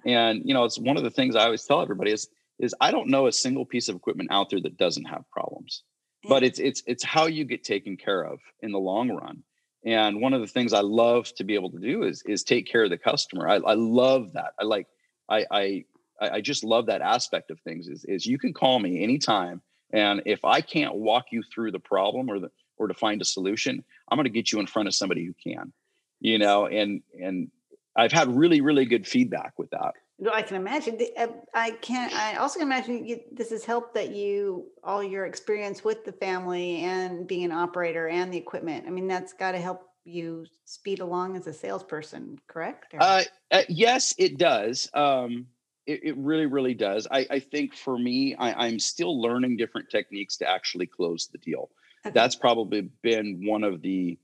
Yeah. 0.05 0.29
And 0.29 0.41
you 0.45 0.53
know, 0.53 0.63
it's 0.63 0.79
one 0.79 0.97
of 0.97 1.03
the 1.03 1.11
things 1.11 1.35
I 1.35 1.45
always 1.45 1.65
tell 1.65 1.81
everybody 1.81 2.11
is 2.11 2.27
is 2.59 2.73
I 2.79 2.91
don't 2.91 3.09
know 3.09 3.27
a 3.27 3.31
single 3.31 3.65
piece 3.65 3.89
of 3.89 3.95
equipment 3.95 4.29
out 4.31 4.49
there 4.49 4.61
that 4.61 4.77
doesn't 4.77 5.05
have 5.05 5.29
problems. 5.31 5.83
Yeah. 6.23 6.29
But 6.29 6.43
it's 6.43 6.59
it's 6.59 6.81
it's 6.87 7.03
how 7.03 7.27
you 7.27 7.43
get 7.43 7.63
taken 7.63 7.97
care 7.97 8.23
of 8.23 8.39
in 8.61 8.71
the 8.71 8.79
long 8.79 9.09
run. 9.11 9.43
And 9.83 10.21
one 10.21 10.33
of 10.33 10.41
the 10.41 10.47
things 10.47 10.73
I 10.73 10.81
love 10.81 11.33
to 11.35 11.43
be 11.43 11.55
able 11.55 11.71
to 11.71 11.79
do 11.79 12.03
is 12.03 12.21
is 12.27 12.43
take 12.43 12.67
care 12.67 12.83
of 12.83 12.89
the 12.89 12.97
customer. 12.97 13.47
I, 13.47 13.55
I 13.55 13.73
love 13.73 14.33
that. 14.33 14.53
I 14.59 14.63
like 14.63 14.87
I 15.29 15.45
I 15.51 15.85
I 16.21 16.41
just 16.41 16.63
love 16.63 16.85
that 16.85 17.01
aspect 17.01 17.49
of 17.49 17.59
things. 17.61 17.87
Is 17.87 18.05
is 18.05 18.25
you 18.25 18.37
can 18.37 18.53
call 18.53 18.79
me 18.79 19.03
anytime, 19.03 19.61
and 19.91 20.21
if 20.25 20.45
I 20.45 20.61
can't 20.61 20.95
walk 20.95 21.25
you 21.31 21.41
through 21.43 21.71
the 21.71 21.79
problem 21.79 22.29
or 22.29 22.39
the 22.39 22.51
or 22.77 22.87
to 22.87 22.93
find 22.93 23.21
a 23.21 23.25
solution, 23.25 23.83
I'm 24.09 24.17
going 24.17 24.25
to 24.25 24.29
get 24.29 24.51
you 24.51 24.59
in 24.59 24.67
front 24.67 24.87
of 24.87 24.93
somebody 24.93 25.25
who 25.25 25.33
can. 25.43 25.73
You 26.19 26.37
know, 26.37 26.67
and 26.67 27.01
and 27.19 27.49
I've 27.95 28.11
had 28.11 28.35
really 28.35 28.61
really 28.61 28.85
good 28.85 29.07
feedback 29.07 29.53
with 29.57 29.71
that. 29.71 29.93
I 30.31 30.41
can 30.41 30.57
imagine. 30.57 30.99
Uh, 31.17 31.27
I 31.53 31.71
can. 31.71 32.12
I 32.13 32.36
also 32.36 32.60
can 32.60 32.67
imagine 32.67 33.05
you, 33.05 33.21
this 33.31 33.49
has 33.49 33.65
helped 33.65 33.95
that 33.95 34.12
you 34.12 34.67
all 34.84 35.03
your 35.03 35.25
experience 35.25 35.84
with 35.84 36.05
the 36.05 36.12
family 36.12 36.77
and 36.84 37.27
being 37.27 37.45
an 37.45 37.51
operator 37.51 38.07
and 38.07 38.31
the 38.31 38.38
equipment. 38.38 38.86
I 38.88 38.91
mean, 38.91 39.07
that's 39.07 39.34
got 39.34 39.53
to 39.53 39.60
help 39.60 39.88
you 40.03 40.45
speed 40.65 40.99
along 40.99 41.38
as 41.38 41.47
a 41.47 41.53
salesperson. 41.53 42.39
Correct? 42.47 42.93
Uh, 42.99 43.23
uh, 43.51 43.63
yes, 43.69 44.13
it 44.17 44.38
does. 44.38 44.89
Um, 44.93 45.47
it, 45.88 46.01
it, 46.03 46.17
really, 46.17 46.45
really 46.45 46.73
does. 46.73 47.07
I, 47.10 47.25
I 47.29 47.39
think 47.39 47.75
for 47.75 47.97
me, 47.97 48.36
I, 48.36 48.67
am 48.67 48.79
still 48.79 49.19
learning 49.19 49.57
different 49.57 49.89
techniques 49.89 50.38
to 50.38 50.49
actually 50.49 50.86
close 50.86 51.27
the 51.27 51.39
deal. 51.39 51.71
Okay. 52.05 52.13
That's 52.13 52.36
probably 52.36 52.89
been 53.01 53.45
one 53.45 53.63
of 53.63 53.81
the 53.81 54.17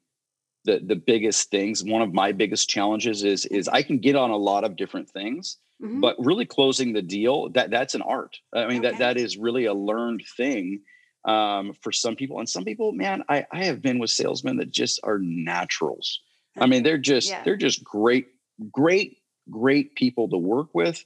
the 0.68 0.80
the 0.86 0.96
biggest 0.96 1.50
things. 1.50 1.84
One 1.84 2.04
of 2.04 2.14
my 2.14 2.32
biggest 2.32 2.70
challenges 2.70 3.24
is 3.24 3.46
is 3.48 3.68
I 3.68 3.82
can 3.82 3.98
get 3.98 4.16
on 4.16 4.30
a 4.30 4.38
lot 4.38 4.64
of 4.64 4.76
different 4.76 5.10
things 5.10 5.58
Mm-hmm. 5.82 6.02
But 6.02 6.16
really 6.18 6.46
closing 6.46 6.94
the 6.94 7.02
deal, 7.02 7.50
that 7.50 7.70
that's 7.70 7.94
an 7.94 8.02
art. 8.02 8.40
I 8.54 8.68
mean, 8.68 8.80
okay. 8.80 8.92
that 8.92 9.00
that 9.00 9.18
is 9.18 9.38
really 9.38 9.66
a 9.66 9.74
learned 9.74 10.24
thing 10.36 10.82
um, 11.26 11.74
for 11.82 11.92
some 11.92 12.16
people. 12.16 12.40
And 12.40 12.50
some 12.50 12.66
people, 12.66 12.94
man, 12.94 13.24
I, 13.30 13.46
I 13.52 13.66
have 13.66 13.82
been 13.82 14.00
with 14.00 14.10
salesmen 14.10 14.58
that 14.58 14.72
just 14.72 15.00
are 15.04 15.20
naturals. 15.20 16.22
I 16.60 16.66
mean, 16.66 16.82
they're 16.82 16.98
just 16.98 17.30
yeah. 17.30 17.44
they're 17.44 17.58
just 17.58 17.84
great, 17.84 18.28
great, 18.72 19.18
great 19.52 19.94
people 19.94 20.30
to 20.30 20.38
work 20.38 20.70
with 20.74 21.04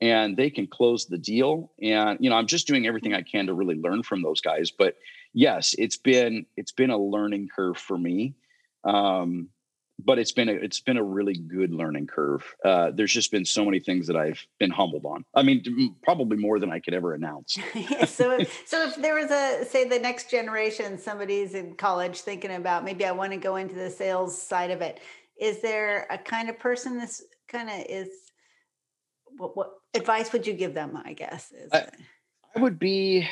and 0.00 0.36
they 0.36 0.48
can 0.50 0.66
close 0.66 1.06
the 1.06 1.16
deal 1.16 1.70
and 1.80 2.18
you 2.20 2.28
know 2.28 2.34
i'm 2.34 2.48
just 2.48 2.66
doing 2.66 2.84
everything 2.84 3.14
i 3.14 3.22
can 3.22 3.46
to 3.46 3.54
really 3.54 3.76
learn 3.76 4.02
from 4.02 4.22
those 4.22 4.40
guys 4.40 4.72
but 4.72 4.96
yes 5.34 5.72
it's 5.78 5.96
been 5.96 6.44
it's 6.56 6.72
been 6.72 6.90
a 6.90 6.98
learning 6.98 7.48
curve 7.54 7.78
for 7.78 7.96
me 7.96 8.34
um 8.84 9.48
but 10.02 10.18
it's 10.18 10.32
been 10.32 10.48
a 10.48 10.52
it's 10.52 10.80
been 10.80 10.96
a 10.96 11.02
really 11.02 11.34
good 11.34 11.72
learning 11.72 12.06
curve. 12.06 12.42
Uh, 12.64 12.90
there's 12.90 13.12
just 13.12 13.30
been 13.30 13.44
so 13.44 13.64
many 13.64 13.78
things 13.78 14.06
that 14.06 14.16
I've 14.16 14.44
been 14.58 14.70
humbled 14.70 15.04
on. 15.06 15.24
I 15.34 15.42
mean, 15.42 15.96
probably 16.02 16.36
more 16.36 16.58
than 16.58 16.70
I 16.70 16.80
could 16.80 16.94
ever 16.94 17.14
announce. 17.14 17.56
yeah, 17.74 18.04
so, 18.04 18.32
if, 18.32 18.62
so 18.66 18.88
if 18.88 18.96
there 18.96 19.14
was 19.14 19.30
a 19.30 19.64
say 19.64 19.88
the 19.88 19.98
next 19.98 20.30
generation, 20.30 20.98
somebody's 20.98 21.54
in 21.54 21.74
college 21.74 22.20
thinking 22.20 22.52
about 22.52 22.84
maybe 22.84 23.04
I 23.04 23.12
want 23.12 23.32
to 23.32 23.38
go 23.38 23.56
into 23.56 23.74
the 23.74 23.90
sales 23.90 24.40
side 24.40 24.70
of 24.70 24.80
it. 24.80 25.00
Is 25.40 25.62
there 25.62 26.06
a 26.10 26.18
kind 26.18 26.48
of 26.48 26.58
person 26.58 26.98
this 26.98 27.22
kind 27.48 27.68
of 27.68 27.86
is? 27.88 28.08
What, 29.36 29.56
what 29.56 29.72
advice 29.94 30.32
would 30.32 30.46
you 30.46 30.54
give 30.54 30.74
them? 30.74 31.00
I 31.04 31.12
guess 31.12 31.52
is 31.52 31.70
I, 31.72 31.86
I 32.54 32.60
would 32.60 32.78
be, 32.78 33.28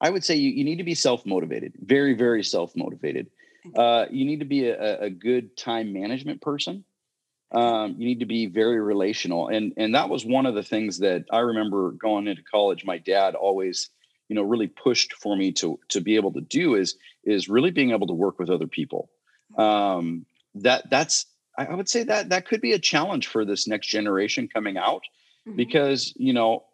I 0.00 0.10
would 0.10 0.24
say 0.24 0.36
you, 0.36 0.50
you 0.50 0.64
need 0.64 0.76
to 0.76 0.84
be 0.84 0.94
self 0.94 1.24
motivated, 1.24 1.74
very 1.80 2.14
very 2.14 2.42
self 2.42 2.74
motivated 2.76 3.28
uh, 3.74 4.06
you 4.10 4.24
need 4.24 4.40
to 4.40 4.46
be 4.46 4.68
a, 4.68 5.02
a, 5.02 5.10
good 5.10 5.56
time 5.56 5.92
management 5.92 6.40
person. 6.40 6.84
Um, 7.52 7.96
you 7.98 8.06
need 8.06 8.20
to 8.20 8.26
be 8.26 8.46
very 8.46 8.80
relational, 8.80 9.48
and 9.48 9.72
and 9.76 9.94
that 9.94 10.08
was 10.08 10.24
one 10.24 10.46
of 10.46 10.54
the 10.54 10.62
things 10.62 10.98
that 10.98 11.24
I 11.30 11.40
remember 11.40 11.90
going 11.92 12.26
into 12.26 12.42
college. 12.42 12.84
My 12.84 12.98
dad 12.98 13.34
always, 13.34 13.90
you 14.28 14.36
know, 14.36 14.42
really 14.42 14.68
pushed 14.68 15.14
for 15.14 15.36
me 15.36 15.52
to 15.52 15.78
to 15.88 16.00
be 16.00 16.16
able 16.16 16.32
to 16.34 16.40
do 16.40 16.74
is 16.74 16.96
is 17.24 17.48
really 17.48 17.70
being 17.70 17.90
able 17.90 18.06
to 18.06 18.14
work 18.14 18.38
with 18.38 18.50
other 18.50 18.68
people. 18.68 19.10
Um, 19.58 20.26
that 20.54 20.88
that's 20.90 21.26
I 21.58 21.74
would 21.74 21.88
say 21.88 22.04
that 22.04 22.28
that 22.30 22.46
could 22.46 22.60
be 22.60 22.72
a 22.72 22.78
challenge 22.78 23.26
for 23.26 23.44
this 23.44 23.66
next 23.66 23.88
generation 23.88 24.48
coming 24.48 24.76
out, 24.76 25.02
mm-hmm. 25.46 25.56
because 25.56 26.14
you 26.16 26.32
know 26.32 26.64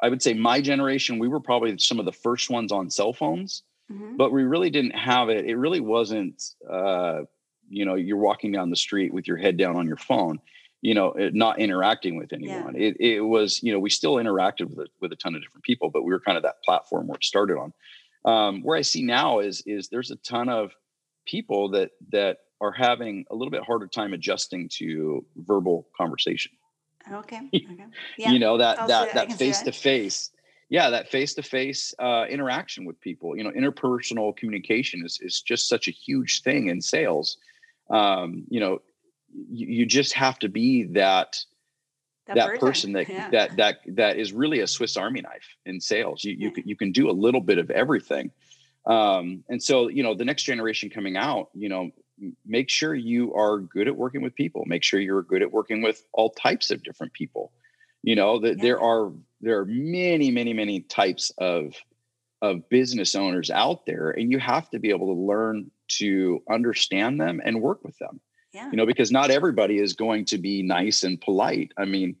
I 0.00 0.08
would 0.08 0.22
say 0.22 0.34
my 0.34 0.60
generation, 0.60 1.18
we 1.18 1.28
were 1.28 1.40
probably 1.40 1.76
some 1.78 1.98
of 1.98 2.04
the 2.04 2.12
first 2.12 2.50
ones 2.50 2.70
on 2.70 2.90
cell 2.90 3.12
phones. 3.12 3.62
Mm-hmm. 3.90 4.16
But 4.16 4.32
we 4.32 4.42
really 4.42 4.70
didn't 4.70 4.96
have 4.96 5.28
it. 5.28 5.46
It 5.46 5.56
really 5.56 5.80
wasn't, 5.80 6.42
uh, 6.70 7.22
you 7.68 7.84
know, 7.84 7.94
you're 7.94 8.18
walking 8.18 8.52
down 8.52 8.70
the 8.70 8.76
street 8.76 9.12
with 9.12 9.26
your 9.26 9.36
head 9.36 9.56
down 9.56 9.76
on 9.76 9.86
your 9.86 9.96
phone, 9.96 10.40
you 10.82 10.94
know, 10.94 11.14
not 11.32 11.58
interacting 11.58 12.16
with 12.16 12.32
anyone. 12.32 12.74
Yeah. 12.74 12.88
It, 12.88 12.96
it 13.00 13.20
was, 13.20 13.62
you 13.62 13.72
know, 13.72 13.78
we 13.78 13.90
still 13.90 14.14
interacted 14.14 14.68
with 14.68 14.78
a, 14.78 14.86
with 15.00 15.12
a 15.12 15.16
ton 15.16 15.34
of 15.34 15.42
different 15.42 15.64
people, 15.64 15.90
but 15.90 16.02
we 16.02 16.12
were 16.12 16.20
kind 16.20 16.36
of 16.36 16.42
that 16.42 16.62
platform 16.64 17.06
where 17.06 17.16
it 17.16 17.24
started 17.24 17.56
on. 17.56 17.72
Um, 18.24 18.62
where 18.62 18.76
I 18.76 18.82
see 18.82 19.02
now 19.02 19.38
is 19.38 19.62
is 19.64 19.88
there's 19.88 20.10
a 20.10 20.16
ton 20.16 20.48
of 20.48 20.72
people 21.26 21.70
that 21.70 21.92
that 22.10 22.38
are 22.60 22.72
having 22.72 23.24
a 23.30 23.34
little 23.34 23.50
bit 23.50 23.62
harder 23.62 23.86
time 23.86 24.12
adjusting 24.12 24.68
to 24.74 25.24
verbal 25.36 25.88
conversation. 25.96 26.52
Okay. 27.10 27.40
okay. 27.54 27.86
Yeah. 28.18 28.32
you 28.32 28.38
know 28.38 28.58
that 28.58 28.88
that 28.88 29.14
that 29.14 29.32
face 29.34 29.62
to 29.62 29.72
face 29.72 30.30
yeah 30.68 30.90
that 30.90 31.08
face-to-face 31.08 31.94
uh, 31.98 32.26
interaction 32.28 32.84
with 32.84 33.00
people 33.00 33.36
you 33.36 33.44
know 33.44 33.50
interpersonal 33.50 34.36
communication 34.36 35.04
is, 35.04 35.18
is 35.22 35.40
just 35.40 35.68
such 35.68 35.88
a 35.88 35.90
huge 35.90 36.42
thing 36.42 36.68
in 36.68 36.80
sales 36.80 37.38
um, 37.90 38.44
you 38.48 38.60
know 38.60 38.80
you, 39.50 39.66
you, 39.66 39.86
just 39.86 40.12
have 40.14 40.38
to 40.38 40.48
be 40.48 40.84
that 40.84 41.36
that, 42.26 42.36
that 42.36 42.60
person 42.60 42.92
that 42.92 43.08
yeah. 43.08 43.30
that 43.30 43.56
that 43.56 43.78
that 43.86 44.16
is 44.18 44.32
really 44.32 44.60
a 44.60 44.66
swiss 44.66 44.96
army 44.96 45.20
knife 45.20 45.56
in 45.66 45.80
sales 45.80 46.24
you 46.24 46.32
you, 46.32 46.48
yeah. 46.48 46.54
can, 46.54 46.68
you 46.68 46.76
can 46.76 46.92
do 46.92 47.10
a 47.10 47.12
little 47.12 47.40
bit 47.40 47.58
of 47.58 47.70
everything 47.70 48.30
um, 48.86 49.44
and 49.48 49.62
so 49.62 49.88
you 49.88 50.02
know 50.02 50.14
the 50.14 50.24
next 50.24 50.44
generation 50.44 50.90
coming 50.90 51.16
out 51.16 51.48
you 51.54 51.68
know 51.68 51.90
make 52.44 52.68
sure 52.68 52.94
you 52.94 53.32
are 53.34 53.58
good 53.58 53.86
at 53.86 53.96
working 53.96 54.22
with 54.22 54.34
people 54.34 54.64
make 54.66 54.82
sure 54.82 54.98
you're 55.00 55.22
good 55.22 55.42
at 55.42 55.52
working 55.52 55.82
with 55.82 56.04
all 56.12 56.30
types 56.30 56.70
of 56.70 56.82
different 56.82 57.12
people 57.12 57.52
you 58.02 58.16
know 58.16 58.38
that 58.38 58.56
yeah. 58.56 58.62
there 58.62 58.80
are 58.80 59.12
there 59.40 59.58
are 59.58 59.66
many 59.66 60.30
many 60.30 60.52
many 60.52 60.80
types 60.80 61.30
of 61.38 61.74
of 62.40 62.68
business 62.68 63.14
owners 63.14 63.50
out 63.50 63.84
there 63.86 64.10
and 64.10 64.30
you 64.30 64.38
have 64.38 64.70
to 64.70 64.78
be 64.78 64.90
able 64.90 65.12
to 65.14 65.20
learn 65.20 65.70
to 65.88 66.40
understand 66.50 67.20
them 67.20 67.40
and 67.44 67.60
work 67.60 67.82
with 67.82 67.98
them 67.98 68.20
yeah. 68.52 68.70
you 68.70 68.76
know 68.76 68.86
because 68.86 69.10
not 69.10 69.30
everybody 69.30 69.78
is 69.78 69.92
going 69.92 70.24
to 70.24 70.38
be 70.38 70.62
nice 70.62 71.02
and 71.02 71.20
polite 71.20 71.72
i 71.78 71.84
mean 71.84 72.14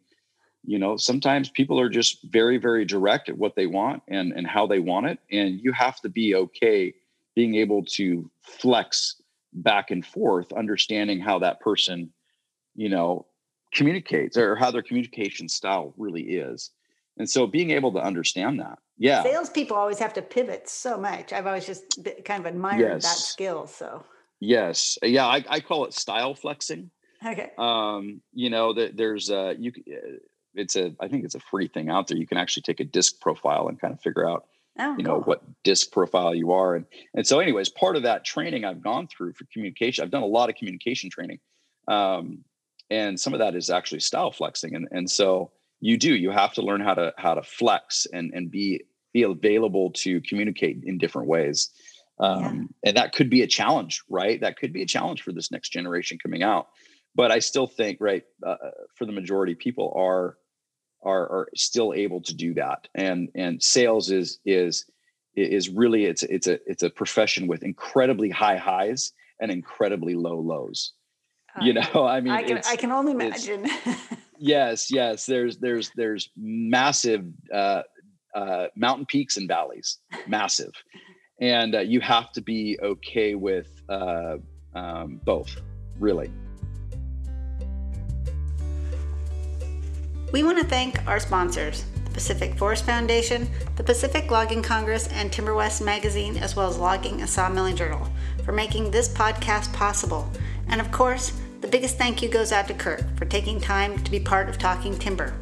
you 0.64 0.78
know 0.78 0.96
sometimes 0.96 1.50
people 1.50 1.78
are 1.78 1.88
just 1.88 2.18
very 2.30 2.58
very 2.58 2.84
direct 2.84 3.28
at 3.28 3.38
what 3.38 3.54
they 3.54 3.66
want 3.66 4.02
and 4.08 4.32
and 4.32 4.46
how 4.46 4.66
they 4.66 4.80
want 4.80 5.06
it 5.06 5.18
and 5.30 5.60
you 5.60 5.72
have 5.72 6.00
to 6.00 6.08
be 6.08 6.34
okay 6.34 6.92
being 7.36 7.54
able 7.54 7.84
to 7.84 8.28
flex 8.42 9.20
back 9.52 9.90
and 9.90 10.04
forth 10.04 10.52
understanding 10.52 11.20
how 11.20 11.38
that 11.38 11.60
person 11.60 12.12
you 12.74 12.88
know 12.88 13.24
communicates 13.72 14.36
or 14.36 14.56
how 14.56 14.70
their 14.70 14.82
communication 14.82 15.48
style 15.48 15.94
really 15.96 16.22
is. 16.22 16.70
And 17.18 17.28
so 17.28 17.46
being 17.46 17.70
able 17.70 17.92
to 17.92 17.98
understand 17.98 18.60
that. 18.60 18.78
Yeah. 18.96 19.22
Salespeople 19.22 19.76
always 19.76 19.98
have 19.98 20.12
to 20.14 20.22
pivot 20.22 20.68
so 20.68 20.98
much. 20.98 21.32
I've 21.32 21.46
always 21.46 21.66
just 21.66 21.98
kind 22.24 22.40
of 22.40 22.46
admired 22.46 22.80
yes. 22.80 23.02
that 23.02 23.16
skill. 23.16 23.66
So 23.66 24.04
yes. 24.40 24.98
Yeah. 25.02 25.26
I, 25.26 25.44
I 25.48 25.60
call 25.60 25.84
it 25.84 25.94
style 25.94 26.34
flexing. 26.34 26.90
Okay. 27.24 27.50
Um, 27.58 28.20
you 28.32 28.50
know, 28.50 28.72
that 28.72 28.96
there's 28.96 29.30
a, 29.30 29.56
you, 29.58 29.72
uh, 29.90 30.18
it's 30.54 30.76
a, 30.76 30.94
I 31.00 31.08
think 31.08 31.24
it's 31.24 31.34
a 31.34 31.40
free 31.40 31.68
thing 31.68 31.88
out 31.88 32.06
there. 32.08 32.16
You 32.16 32.26
can 32.26 32.38
actually 32.38 32.62
take 32.62 32.80
a 32.80 32.84
disc 32.84 33.20
profile 33.20 33.68
and 33.68 33.80
kind 33.80 33.92
of 33.92 34.00
figure 34.00 34.28
out, 34.28 34.46
oh, 34.78 34.96
you 34.96 35.04
know, 35.04 35.14
cool. 35.14 35.22
what 35.22 35.42
disc 35.64 35.90
profile 35.92 36.34
you 36.34 36.52
are. 36.52 36.76
And, 36.76 36.86
and 37.14 37.26
so 37.26 37.40
anyways, 37.40 37.68
part 37.68 37.96
of 37.96 38.04
that 38.04 38.24
training 38.24 38.64
I've 38.64 38.82
gone 38.82 39.08
through 39.08 39.32
for 39.32 39.44
communication, 39.52 40.04
I've 40.04 40.10
done 40.10 40.22
a 40.22 40.26
lot 40.26 40.48
of 40.48 40.56
communication 40.56 41.10
training. 41.10 41.40
Um, 41.88 42.44
and 42.90 43.18
some 43.18 43.34
of 43.34 43.40
that 43.40 43.54
is 43.54 43.70
actually 43.70 44.00
style 44.00 44.30
flexing 44.32 44.74
and 44.74 44.88
and 44.90 45.10
so 45.10 45.50
you 45.80 45.96
do 45.96 46.14
you 46.14 46.30
have 46.30 46.52
to 46.54 46.62
learn 46.62 46.80
how 46.80 46.94
to 46.94 47.12
how 47.16 47.34
to 47.34 47.42
flex 47.42 48.06
and 48.12 48.32
and 48.34 48.50
be 48.50 48.84
be 49.12 49.22
available 49.22 49.90
to 49.92 50.20
communicate 50.22 50.82
in 50.84 50.98
different 50.98 51.28
ways. 51.28 51.70
Um, 52.20 52.42
yeah. 52.82 52.88
and 52.88 52.96
that 52.96 53.12
could 53.12 53.30
be 53.30 53.42
a 53.42 53.46
challenge 53.46 54.02
right? 54.08 54.40
That 54.40 54.58
could 54.58 54.72
be 54.72 54.82
a 54.82 54.86
challenge 54.86 55.22
for 55.22 55.32
this 55.32 55.52
next 55.52 55.70
generation 55.70 56.18
coming 56.22 56.42
out. 56.42 56.68
But 57.14 57.30
i 57.32 57.38
still 57.38 57.66
think 57.66 57.98
right 58.00 58.24
uh, 58.46 58.56
for 58.96 59.06
the 59.06 59.12
majority 59.12 59.54
people 59.54 59.92
are 59.96 60.36
are 61.02 61.22
are 61.30 61.48
still 61.54 61.94
able 61.94 62.20
to 62.22 62.34
do 62.34 62.54
that. 62.54 62.88
And 62.94 63.28
and 63.34 63.62
sales 63.62 64.10
is 64.10 64.38
is 64.44 64.84
is 65.36 65.68
really 65.68 66.06
it's 66.06 66.24
it's 66.24 66.48
a 66.48 66.58
it's 66.66 66.82
a 66.82 66.90
profession 66.90 67.46
with 67.46 67.62
incredibly 67.62 68.30
high 68.30 68.56
highs 68.56 69.12
and 69.40 69.50
incredibly 69.50 70.14
low 70.14 70.40
lows. 70.40 70.92
You 71.60 71.72
know 71.72 72.06
i 72.06 72.20
mean 72.20 72.32
i 72.32 72.42
can, 72.42 72.60
I 72.68 72.76
can 72.76 72.92
only 72.92 73.12
imagine 73.12 73.66
yes 74.38 74.90
yes 74.90 75.26
there's 75.26 75.58
there's 75.58 75.90
there's 75.96 76.30
massive 76.36 77.24
uh, 77.52 77.82
uh, 78.34 78.66
mountain 78.76 79.06
peaks 79.06 79.36
and 79.36 79.48
valleys 79.48 79.98
massive. 80.26 80.72
And 81.40 81.74
uh, 81.74 81.80
you 81.80 82.00
have 82.00 82.32
to 82.32 82.40
be 82.40 82.78
okay 82.82 83.34
with 83.34 83.70
uh, 83.88 84.36
um, 84.74 85.20
both 85.24 85.56
really. 85.98 86.30
We 90.32 90.42
want 90.42 90.58
to 90.58 90.64
thank 90.64 91.06
our 91.06 91.20
sponsors 91.20 91.84
the 92.04 92.10
pacific 92.10 92.56
forest 92.58 92.84
foundation 92.84 93.48
the 93.76 93.84
pacific 93.84 94.30
logging 94.30 94.62
congress 94.62 95.08
and 95.08 95.32
timber 95.32 95.54
west 95.54 95.80
magazine 95.80 96.36
as 96.36 96.56
well 96.56 96.68
as 96.68 96.76
logging 96.76 97.20
and 97.20 97.30
sawmilling 97.30 97.76
journal 97.76 98.08
for 98.44 98.52
making 98.52 98.90
this 98.90 99.08
podcast 99.08 99.72
possible. 99.72 100.30
And 100.68 100.80
of 100.80 100.90
course 100.92 101.32
the 101.60 101.68
biggest 101.68 101.98
thank 101.98 102.22
you 102.22 102.28
goes 102.28 102.52
out 102.52 102.68
to 102.68 102.74
Kurt 102.74 103.02
for 103.16 103.24
taking 103.24 103.60
time 103.60 104.02
to 104.04 104.10
be 104.10 104.20
part 104.20 104.48
of 104.48 104.58
Talking 104.58 104.98
Timber. 104.98 105.34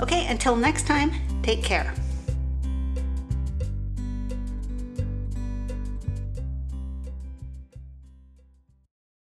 Okay, 0.00 0.26
until 0.26 0.56
next 0.56 0.86
time, 0.86 1.12
take 1.42 1.62
care. 1.62 1.94